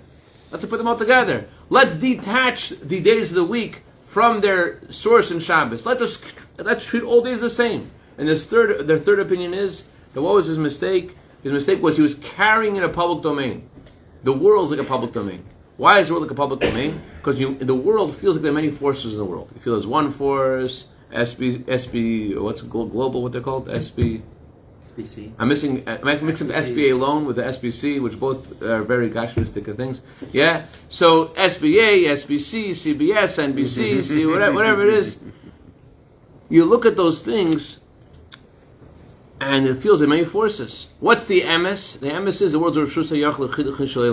Let's 0.51 0.67
put 0.67 0.77
them 0.77 0.87
all 0.87 0.99
together. 0.99 1.49
Let's 1.71 1.95
detach 1.95 2.69
the 2.69 3.01
days 3.01 3.31
of 3.31 3.37
the 3.37 3.45
week 3.45 3.85
from 4.05 4.43
their 4.43 4.87
source 4.93 5.31
in 5.31 5.41
Shabbos. 5.41 5.87
Let 5.87 6.03
us 6.03 6.23
let's 6.59 6.85
treat 6.85 7.05
all 7.05 7.23
days 7.23 7.41
the 7.41 7.49
same. 7.49 7.91
And 8.19 8.29
this 8.29 8.45
third, 8.45 8.87
their 8.87 8.99
third 8.99 9.19
opinion 9.19 9.55
is 9.55 9.85
that 10.13 10.21
what 10.21 10.35
was 10.35 10.45
his 10.45 10.59
mistake? 10.59 11.17
His 11.43 11.53
mistake 11.53 11.83
was 11.83 11.97
he 11.97 12.03
was 12.03 12.15
carrying 12.15 12.77
in 12.77 12.83
a 12.83 12.89
public 12.89 13.23
domain. 13.23 13.69
The 14.23 14.33
world's 14.33 14.71
like 14.71 14.81
a 14.81 14.85
public 14.85 15.13
domain. 15.13 15.45
Why 15.77 15.99
is 16.01 16.09
the 16.09 16.15
world 16.15 16.25
like 16.25 16.33
a 16.33 16.35
public 16.35 16.61
domain? 16.61 17.01
Because 17.17 17.39
the 17.39 17.75
world 17.75 18.15
feels 18.17 18.37
like 18.37 18.43
there 18.43 18.53
are 18.53 18.55
many 18.55 18.71
forces 18.71 19.13
in 19.13 19.19
the 19.19 19.25
world. 19.25 19.51
You 19.55 19.61
feel 19.63 19.73
there's 19.73 19.87
one 19.87 20.13
force, 20.13 20.87
SB, 21.11 21.65
SB, 21.65 22.39
what's 22.39 22.61
global, 22.61 23.23
what 23.23 23.33
they're 23.33 23.41
called? 23.41 23.69
SB. 23.69 24.23
SBC. 24.87 25.33
I'm 25.39 25.49
missing, 25.49 25.83
I'm 25.87 26.27
mixing 26.27 26.49
the 26.49 26.55
SBA 26.55 26.99
loan 26.99 27.25
with 27.25 27.37
the 27.37 27.43
SBC, 27.43 28.03
which 28.03 28.19
both 28.21 28.61
are 28.63 28.83
very 28.83 29.09
gastroistic 29.09 29.75
things. 29.77 30.03
Yeah? 30.33 30.67
So 30.89 31.27
SBA, 31.29 32.05
SBC, 32.09 32.71
CBS, 32.71 33.39
NBC, 33.53 34.05
C, 34.05 34.27
whatever, 34.27 34.55
whatever 34.55 34.87
it 34.87 34.93
is. 34.95 35.21
You 36.51 36.65
look 36.65 36.85
at 36.85 36.97
those 36.97 37.23
things 37.23 37.80
and 39.41 39.67
it 39.67 39.77
feels 39.77 40.01
there 40.01 40.09
many 40.09 40.25
forces. 40.25 40.89
What's 41.01 41.25
the 41.25 41.41
emes? 41.43 41.99
The 41.99 42.11
emes 42.11 42.43
is 42.43 42.53
the 42.53 42.59
world's 42.59 42.77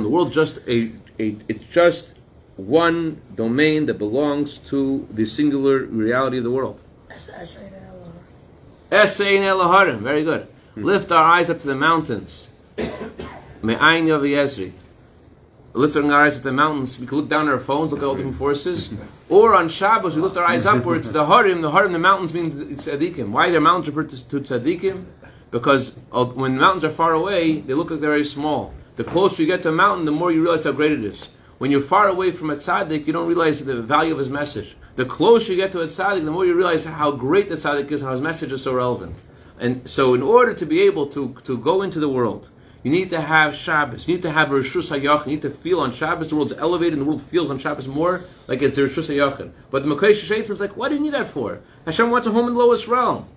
the 0.03 0.09
world 0.09 0.31
just 0.31 0.59
a, 0.67 0.91
a 1.19 1.35
it's 1.47 1.65
just 1.65 2.13
one 2.55 3.21
domain 3.35 3.85
that 3.87 3.95
belongs 3.95 4.57
to 4.57 5.07
the 5.11 5.25
singular 5.25 5.79
reality 5.79 6.37
of 6.37 6.43
the 6.43 6.51
world. 6.51 6.81
Esayin 8.89 9.41
Eloharim. 9.41 9.99
Very 9.99 10.23
good. 10.23 10.47
Hmm. 10.75 10.83
Lift 10.83 11.11
our 11.11 11.23
eyes 11.23 11.49
up 11.49 11.59
to 11.59 11.67
the 11.67 11.75
mountains. 11.75 12.49
Me'ayin 13.61 14.07
Yezri. 14.07 14.71
Lifting 15.73 16.11
our 16.11 16.23
eyes 16.23 16.35
up 16.35 16.41
to 16.41 16.47
the 16.47 16.53
mountains, 16.53 16.97
we 16.99 17.05
can 17.05 17.17
look 17.17 17.29
down 17.29 17.47
at 17.47 17.53
our 17.53 17.59
phones, 17.59 17.91
look 17.91 18.01
at 18.01 18.05
all 18.05 18.15
different 18.15 18.37
forces. 18.37 18.91
Or 19.29 19.55
on 19.55 19.67
Shabbos, 19.67 20.15
we 20.15 20.21
lift 20.21 20.37
our 20.37 20.45
eyes 20.45 20.65
upwards 20.65 21.07
to 21.07 21.13
the 21.13 21.25
Harim. 21.25 21.61
The 21.61 21.71
Harim, 21.71 21.91
the 21.91 21.99
mountains 21.99 22.33
mean 22.33 22.51
tzaddikim. 22.51 23.27
Why 23.27 23.49
are 23.49 23.51
their 23.51 23.59
mountains 23.59 23.93
referred 23.93 24.09
to, 24.11 24.29
to 24.29 24.39
tzaddikim? 24.39 25.03
Because 25.51 25.95
of, 26.11 26.35
when 26.35 26.57
mountains 26.57 26.83
are 26.83 26.89
far 26.89 27.13
away, 27.13 27.59
they 27.61 27.73
look 27.73 27.89
like 27.89 27.99
they're 27.99 28.09
very 28.09 28.25
small. 28.25 28.73
The 28.97 29.03
closer 29.03 29.41
you 29.41 29.47
get 29.47 29.61
to 29.63 29.69
a 29.69 29.71
mountain, 29.71 30.05
the 30.05 30.11
more 30.11 30.31
you 30.31 30.41
realize 30.41 30.63
how 30.63 30.71
great 30.71 30.91
it 30.91 31.03
is. 31.03 31.29
When 31.57 31.71
you're 31.71 31.81
far 31.81 32.07
away 32.07 32.31
from 32.31 32.49
a 32.49 32.55
tzaddik, 32.55 33.07
you 33.07 33.13
don't 33.13 33.27
realize 33.27 33.63
the 33.63 33.81
value 33.81 34.13
of 34.13 34.19
his 34.19 34.29
message. 34.29 34.75
The 34.95 35.05
closer 35.05 35.51
you 35.51 35.57
get 35.57 35.71
to 35.71 35.81
a 35.81 35.85
tzaddik, 35.85 36.25
the 36.25 36.31
more 36.31 36.45
you 36.45 36.53
realize 36.53 36.85
how 36.85 37.11
great 37.11 37.49
the 37.49 37.55
tzaddik 37.55 37.91
is 37.91 38.01
and 38.01 38.07
how 38.07 38.13
his 38.13 38.21
message 38.21 38.51
is 38.51 38.63
so 38.63 38.73
relevant. 38.73 39.15
And 39.59 39.89
so, 39.89 40.13
in 40.13 40.21
order 40.21 40.53
to 40.53 40.65
be 40.65 40.81
able 40.81 41.07
to, 41.07 41.35
to 41.45 41.57
go 41.57 41.81
into 41.81 41.99
the 41.99 42.09
world, 42.09 42.49
you 42.83 42.91
need 42.91 43.09
to 43.09 43.21
have 43.21 43.55
Shabbos. 43.55 44.07
You 44.07 44.15
need 44.15 44.21
to 44.21 44.31
have 44.31 44.49
Rishus 44.49 44.89
Hayach. 44.89 45.25
You 45.25 45.31
need 45.33 45.41
to 45.41 45.49
feel 45.49 45.79
on 45.79 45.91
Shabbos. 45.91 46.29
The 46.29 46.35
world's 46.35 46.53
elevated, 46.53 46.93
and 46.93 47.01
the 47.01 47.05
world 47.05 47.21
feels 47.21 47.49
on 47.49 47.57
Shabbos 47.57 47.87
more 47.87 48.21
like 48.47 48.61
it's 48.61 48.77
Rishus 48.77 49.09
Hayach. 49.09 49.51
But 49.71 49.83
the 49.83 49.93
Mekoshesh 49.93 50.35
Eitzim 50.35 50.51
is 50.51 50.59
like, 50.59 50.77
what 50.77 50.89
do 50.89 50.95
you 50.95 51.01
need 51.01 51.13
that 51.13 51.27
for? 51.27 51.59
Hashem 51.85 52.11
wants 52.11 52.27
a 52.27 52.31
home 52.31 52.47
in 52.47 52.53
the 52.53 52.59
lowest 52.59 52.87
realm. 52.87 53.27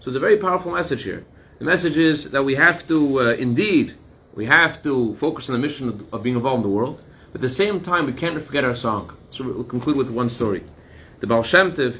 So 0.00 0.10
it's 0.10 0.16
a 0.16 0.20
very 0.20 0.36
powerful 0.36 0.72
message 0.72 1.04
here. 1.04 1.24
The 1.58 1.64
message 1.64 1.96
is 1.96 2.30
that 2.30 2.44
we 2.44 2.54
have 2.54 2.86
to, 2.86 3.20
uh, 3.20 3.24
indeed, 3.32 3.94
we 4.32 4.46
have 4.46 4.80
to 4.84 5.16
focus 5.16 5.48
on 5.48 5.54
the 5.54 5.58
mission 5.58 5.88
of, 5.88 6.14
of 6.14 6.22
being 6.22 6.36
involved 6.36 6.64
in 6.64 6.70
the 6.70 6.76
world. 6.76 7.02
But 7.32 7.38
at 7.38 7.42
the 7.42 7.50
same 7.50 7.80
time, 7.80 8.06
we 8.06 8.12
can't 8.12 8.40
forget 8.40 8.62
our 8.62 8.76
song. 8.76 9.16
So 9.30 9.44
we'll 9.44 9.64
conclude 9.64 9.96
with 9.96 10.08
one 10.08 10.28
story. 10.28 10.62
The 11.18 11.26
Baal 11.26 11.42
Shem 11.42 11.72
Tov 11.72 11.98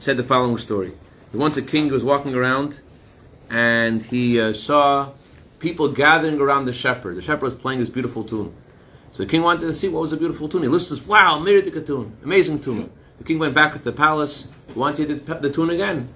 said 0.00 0.16
the 0.16 0.24
following 0.24 0.58
story. 0.58 0.92
Once 1.32 1.56
a 1.56 1.62
king 1.62 1.92
was 1.92 2.02
walking 2.02 2.34
around, 2.34 2.80
and 3.48 4.02
he 4.02 4.40
uh, 4.40 4.52
saw 4.52 5.12
people 5.60 5.86
gathering 5.86 6.40
around 6.40 6.64
the 6.64 6.72
shepherd. 6.72 7.16
The 7.16 7.22
shepherd 7.22 7.42
was 7.42 7.54
playing 7.54 7.78
this 7.78 7.88
beautiful 7.88 8.24
tune. 8.24 8.52
So 9.12 9.22
the 9.22 9.30
king 9.30 9.42
wanted 9.42 9.66
to 9.66 9.74
see 9.74 9.88
what 9.88 10.02
was 10.02 10.12
a 10.12 10.16
beautiful 10.16 10.48
tune. 10.48 10.62
He 10.62 10.68
listened, 10.68 11.06
wow, 11.06 11.38
Miritika 11.38 11.86
tune, 11.86 12.16
amazing 12.24 12.60
tune. 12.60 12.90
The 13.18 13.24
king 13.24 13.38
went 13.38 13.54
back 13.54 13.74
to 13.74 13.78
the 13.78 13.92
palace, 13.92 14.48
wanted 14.74 14.96
to 14.96 15.06
hear 15.06 15.16
the, 15.16 15.34
the 15.48 15.52
tune 15.52 15.70
again. 15.70 16.08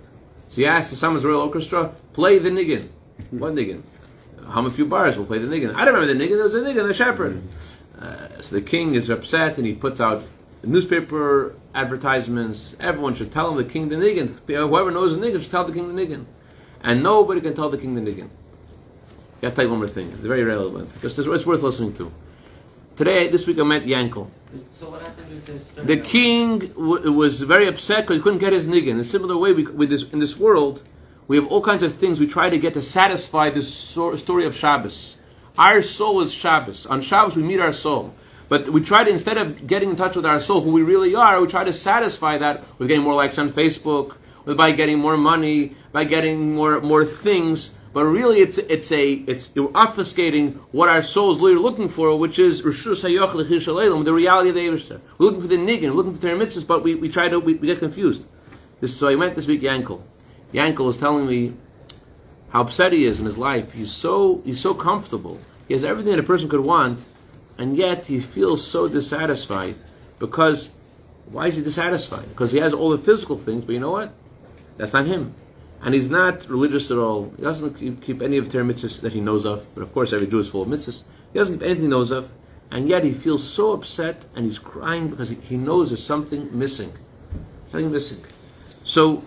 So 0.54 0.60
he 0.60 0.66
asked 0.68 0.90
the 0.90 0.96
Summers 0.96 1.24
Royal 1.24 1.40
Orchestra, 1.40 1.92
play 2.12 2.38
the 2.38 2.48
niggin. 2.48 2.88
What 3.32 3.56
niggin? 3.56 3.82
Hum 4.46 4.66
a 4.66 4.70
few 4.70 4.86
bars, 4.86 5.16
we'll 5.16 5.26
play 5.26 5.38
the 5.38 5.48
niggin. 5.48 5.74
I 5.74 5.84
don't 5.84 5.94
remember 5.94 6.14
the 6.14 6.24
niggin, 6.24 6.36
there 6.36 6.44
was 6.44 6.54
a 6.54 6.60
niggin, 6.60 6.86
the 6.86 6.94
shepherd. 6.94 7.42
Uh, 7.98 8.40
so 8.40 8.54
the 8.54 8.62
king 8.62 8.94
is 8.94 9.10
upset 9.10 9.58
and 9.58 9.66
he 9.66 9.74
puts 9.74 10.00
out 10.00 10.22
newspaper 10.62 11.56
advertisements. 11.74 12.76
Everyone 12.78 13.16
should 13.16 13.32
tell 13.32 13.50
him 13.50 13.56
the 13.56 13.64
king 13.64 13.88
the 13.88 13.96
niggin. 13.96 14.38
Whoever 14.46 14.92
knows 14.92 15.18
the 15.18 15.26
niggin 15.26 15.42
should 15.42 15.50
tell 15.50 15.64
the 15.64 15.72
king 15.72 15.92
the 15.92 16.06
niggin. 16.06 16.24
And 16.82 17.02
nobody 17.02 17.40
can 17.40 17.56
tell 17.56 17.68
the 17.68 17.78
king 17.78 17.96
the 17.96 18.00
niggin. 18.00 18.28
I 19.42 19.46
have 19.46 19.54
to 19.54 19.56
tell 19.56 19.64
you 19.64 19.70
one 19.72 19.80
more 19.80 19.88
thing. 19.88 20.08
It's 20.12 20.20
very 20.20 20.44
relevant 20.44 20.94
because 20.94 21.18
it's 21.18 21.46
worth 21.46 21.62
listening 21.62 21.94
to. 21.94 22.12
Today, 22.96 23.26
this 23.26 23.44
week, 23.46 23.58
I 23.58 23.64
met 23.64 23.82
Yankel. 23.84 24.28
So 24.70 24.88
what 24.90 25.02
happened 25.02 25.28
with 25.28 25.46
this? 25.46 25.70
The 25.70 25.96
king 25.96 26.60
w- 26.60 27.10
was 27.10 27.40
very 27.40 27.66
upset 27.66 28.02
because 28.04 28.16
he 28.18 28.22
couldn't 28.22 28.38
get 28.38 28.52
his 28.52 28.68
niggin. 28.68 28.90
In 28.90 29.00
a 29.00 29.04
similar 29.04 29.36
way, 29.36 29.52
we, 29.52 29.64
with 29.64 29.90
this, 29.90 30.04
in 30.12 30.20
this 30.20 30.36
world, 30.36 30.82
we 31.26 31.34
have 31.36 31.46
all 31.48 31.60
kinds 31.60 31.82
of 31.82 31.92
things 31.96 32.20
we 32.20 32.28
try 32.28 32.48
to 32.50 32.56
get 32.58 32.72
to 32.74 32.82
satisfy 32.82 33.50
this 33.50 33.72
so- 33.74 34.14
story 34.14 34.44
of 34.44 34.54
Shabbos. 34.54 35.16
Our 35.58 35.82
soul 35.82 36.20
is 36.20 36.32
Shabbos. 36.32 36.86
On 36.86 37.00
Shabbos, 37.00 37.34
we 37.36 37.42
meet 37.42 37.58
our 37.58 37.72
soul. 37.72 38.14
But 38.48 38.68
we 38.68 38.80
try 38.80 39.02
to, 39.02 39.10
instead 39.10 39.38
of 39.38 39.66
getting 39.66 39.90
in 39.90 39.96
touch 39.96 40.14
with 40.14 40.26
our 40.26 40.38
soul, 40.38 40.60
who 40.60 40.70
we 40.70 40.84
really 40.84 41.16
are, 41.16 41.40
we 41.40 41.48
try 41.48 41.64
to 41.64 41.72
satisfy 41.72 42.38
that 42.38 42.62
with 42.78 42.86
getting 42.88 43.02
more 43.02 43.14
likes 43.14 43.38
on 43.38 43.50
Facebook, 43.50 44.16
with 44.44 44.56
by 44.56 44.70
getting 44.70 44.98
more 44.98 45.16
money, 45.16 45.74
by 45.90 46.04
getting 46.04 46.54
more 46.54 46.80
more 46.80 47.04
things. 47.04 47.72
But 47.94 48.06
really, 48.06 48.40
it's 48.40 48.58
it's 48.58 48.90
a 48.90 49.12
it's 49.12 49.52
you're 49.54 49.68
obfuscating 49.68 50.56
what 50.72 50.88
our 50.88 51.00
soul 51.00 51.30
is 51.30 51.38
really 51.38 51.54
looking 51.54 51.88
for, 51.88 52.18
which 52.18 52.40
is 52.40 52.60
the 52.60 52.68
reality 52.68 54.48
of 54.48 54.54
the 54.56 54.60
Eibushter. 54.60 55.00
We're 55.16 55.26
looking 55.26 55.40
for 55.42 55.46
the 55.46 55.56
niggin, 55.56 55.82
we're 55.82 55.92
looking 55.92 56.16
for 56.16 56.20
the 56.20 56.26
mitzvahs, 56.28 56.66
but 56.66 56.82
we, 56.82 56.96
we 56.96 57.08
try 57.08 57.28
to 57.28 57.38
we, 57.38 57.54
we 57.54 57.68
get 57.68 57.78
confused. 57.78 58.24
This, 58.80 58.96
so 58.96 59.06
I 59.06 59.14
went 59.14 59.36
this 59.36 59.46
week, 59.46 59.62
Yankel. 59.62 60.02
Yankel 60.52 60.84
was 60.84 60.96
telling 60.96 61.28
me 61.28 61.54
how 62.48 62.62
upset 62.62 62.92
he 62.92 63.04
is 63.04 63.20
in 63.20 63.26
his 63.26 63.38
life. 63.38 63.72
He's 63.74 63.92
so 63.92 64.42
he's 64.44 64.60
so 64.60 64.74
comfortable. 64.74 65.38
He 65.68 65.74
has 65.74 65.84
everything 65.84 66.10
that 66.10 66.18
a 66.18 66.24
person 66.24 66.48
could 66.48 66.60
want, 66.62 67.04
and 67.58 67.76
yet 67.76 68.06
he 68.06 68.18
feels 68.18 68.66
so 68.66 68.88
dissatisfied 68.88 69.76
because 70.18 70.72
why 71.26 71.46
is 71.46 71.54
he 71.54 71.62
dissatisfied? 71.62 72.28
Because 72.30 72.50
he 72.50 72.58
has 72.58 72.74
all 72.74 72.90
the 72.90 72.98
physical 72.98 73.38
things, 73.38 73.64
but 73.64 73.72
you 73.72 73.80
know 73.80 73.92
what? 73.92 74.12
That's 74.78 74.94
not 74.94 75.06
him. 75.06 75.32
And 75.84 75.94
he's 75.94 76.08
not 76.08 76.48
religious 76.48 76.90
at 76.90 76.96
all. 76.96 77.30
He 77.36 77.42
doesn't 77.42 77.74
keep, 77.74 78.22
any 78.22 78.38
of 78.38 78.46
the 78.46 78.52
Torah 78.52 78.64
mitzvahs 78.64 79.02
that 79.02 79.12
he 79.12 79.20
knows 79.20 79.44
of. 79.44 79.66
But 79.74 79.82
of 79.82 79.92
course, 79.92 80.14
every 80.14 80.26
Jew 80.26 80.38
is 80.38 80.48
full 80.48 80.62
of 80.62 80.68
mitzvahs. 80.68 81.04
He 81.32 81.38
doesn't 81.38 81.56
keep 81.56 81.62
anything 81.62 81.82
he 81.82 81.88
knows 81.88 82.10
of. 82.10 82.30
And 82.70 82.88
yet 82.88 83.04
he 83.04 83.12
feels 83.12 83.46
so 83.46 83.72
upset 83.72 84.24
and 84.34 84.46
he's 84.46 84.58
crying 84.58 85.08
because 85.08 85.28
he, 85.28 85.36
he 85.36 85.56
knows 85.58 85.90
there's 85.90 86.02
something 86.02 86.48
missing. 86.58 86.92
Something 87.68 87.92
missing. 87.92 88.24
So, 88.82 89.22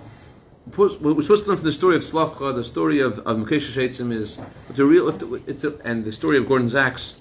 what 0.75 0.99
we're 0.99 1.21
supposed 1.21 1.43
to 1.43 1.49
learn 1.49 1.57
from 1.57 1.65
the 1.65 1.73
story 1.73 1.95
of 1.95 2.01
Slavcha, 2.01 2.53
the 2.53 2.63
story 2.63 2.99
of, 2.99 3.19
of 3.19 3.37
Mekoshesh 3.37 3.87
Eitzim 3.87 4.11
is, 4.11 4.37
a 4.77 4.83
real, 4.83 5.07
and 5.85 6.03
the 6.03 6.11
story 6.11 6.37
of 6.37 6.47
Gordon 6.47 6.67
Zacks, 6.67 7.13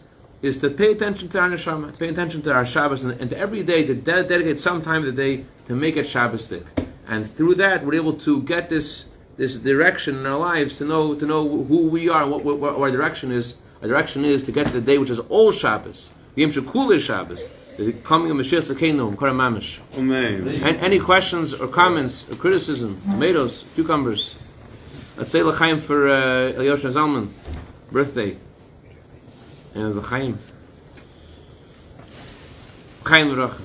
is 0.42 0.59
to 0.59 0.70
pay 0.70 0.92
attention 0.92 1.29
to 1.29 1.38
our 1.38 1.51
neshama, 1.51 1.92
to 1.92 1.99
pay 1.99 2.09
attention 2.09 2.42
to 2.42 2.53
our 2.53 2.66
Shabbos, 2.66 3.05
and, 3.05 3.20
and 3.20 3.31
to 3.31 3.38
every 3.38 3.62
day 3.62 3.87
to 3.87 3.94
de- 3.94 4.25
dedicate 4.25 4.61
some 4.61 4.83
time 4.83 5.07
of 5.07 5.14
the 5.14 5.22
day 5.22 5.44
to 5.66 5.75
make 5.75 5.96
a 5.96 6.01
it 6.01 6.07
Shabbostic. 6.07 6.64
And 7.07 7.33
through 7.33 7.55
that, 7.57 7.85
we're 7.85 7.94
able 7.94 8.14
to 8.14 8.42
get 8.42 8.68
this 8.68 9.07
this 9.37 9.57
direction 9.59 10.16
in 10.16 10.27
our 10.27 10.38
lives 10.38 10.79
to 10.79 10.85
know 10.85 11.14
to 11.14 11.27
know 11.27 11.64
who 11.64 11.88
we 11.88 12.09
are 12.09 12.22
and 12.22 12.31
what, 12.31 12.44
what, 12.44 12.59
what 12.59 12.79
our 12.79 12.90
direction 12.90 13.31
is. 13.33 13.57
Our 13.83 13.88
direction 13.88 14.25
is 14.25 14.44
to 14.44 14.53
get 14.53 14.66
to 14.68 14.72
the 14.72 14.81
day 14.81 14.99
which 14.99 15.11
is 15.11 15.18
all 15.18 15.53
Shabbos, 15.53 16.11
the 16.35 16.42
Yom 16.42 16.51
Shekul 16.51 16.94
is 16.94 17.03
Shabbos, 17.03 17.46
the 17.77 17.92
coming 17.92 18.31
of 18.31 18.38
Mashiach 18.38 18.75
Tzakenu, 18.75 19.14
Mkara 19.14 19.33
Mamish. 19.33 19.81
Amen. 19.99 20.49
And 20.49 20.77
any 20.79 20.99
questions 20.99 21.53
or 21.53 21.68
comments 21.68 22.25
or 22.31 22.37
criticism, 22.37 23.01
tomatoes, 23.03 23.64
cucumbers. 23.75 24.35
Let's 25.16 25.31
say 25.31 25.42
l'chaim 25.42 25.81
for 25.81 26.09
uh, 26.09 26.53
Elyosha 26.53 26.92
Zalman, 26.92 27.29
birthday. 27.92 28.37
And 29.75 29.94
l'chaim. 29.94 30.38
Chaim 33.05 33.29
v'racha. 33.29 33.62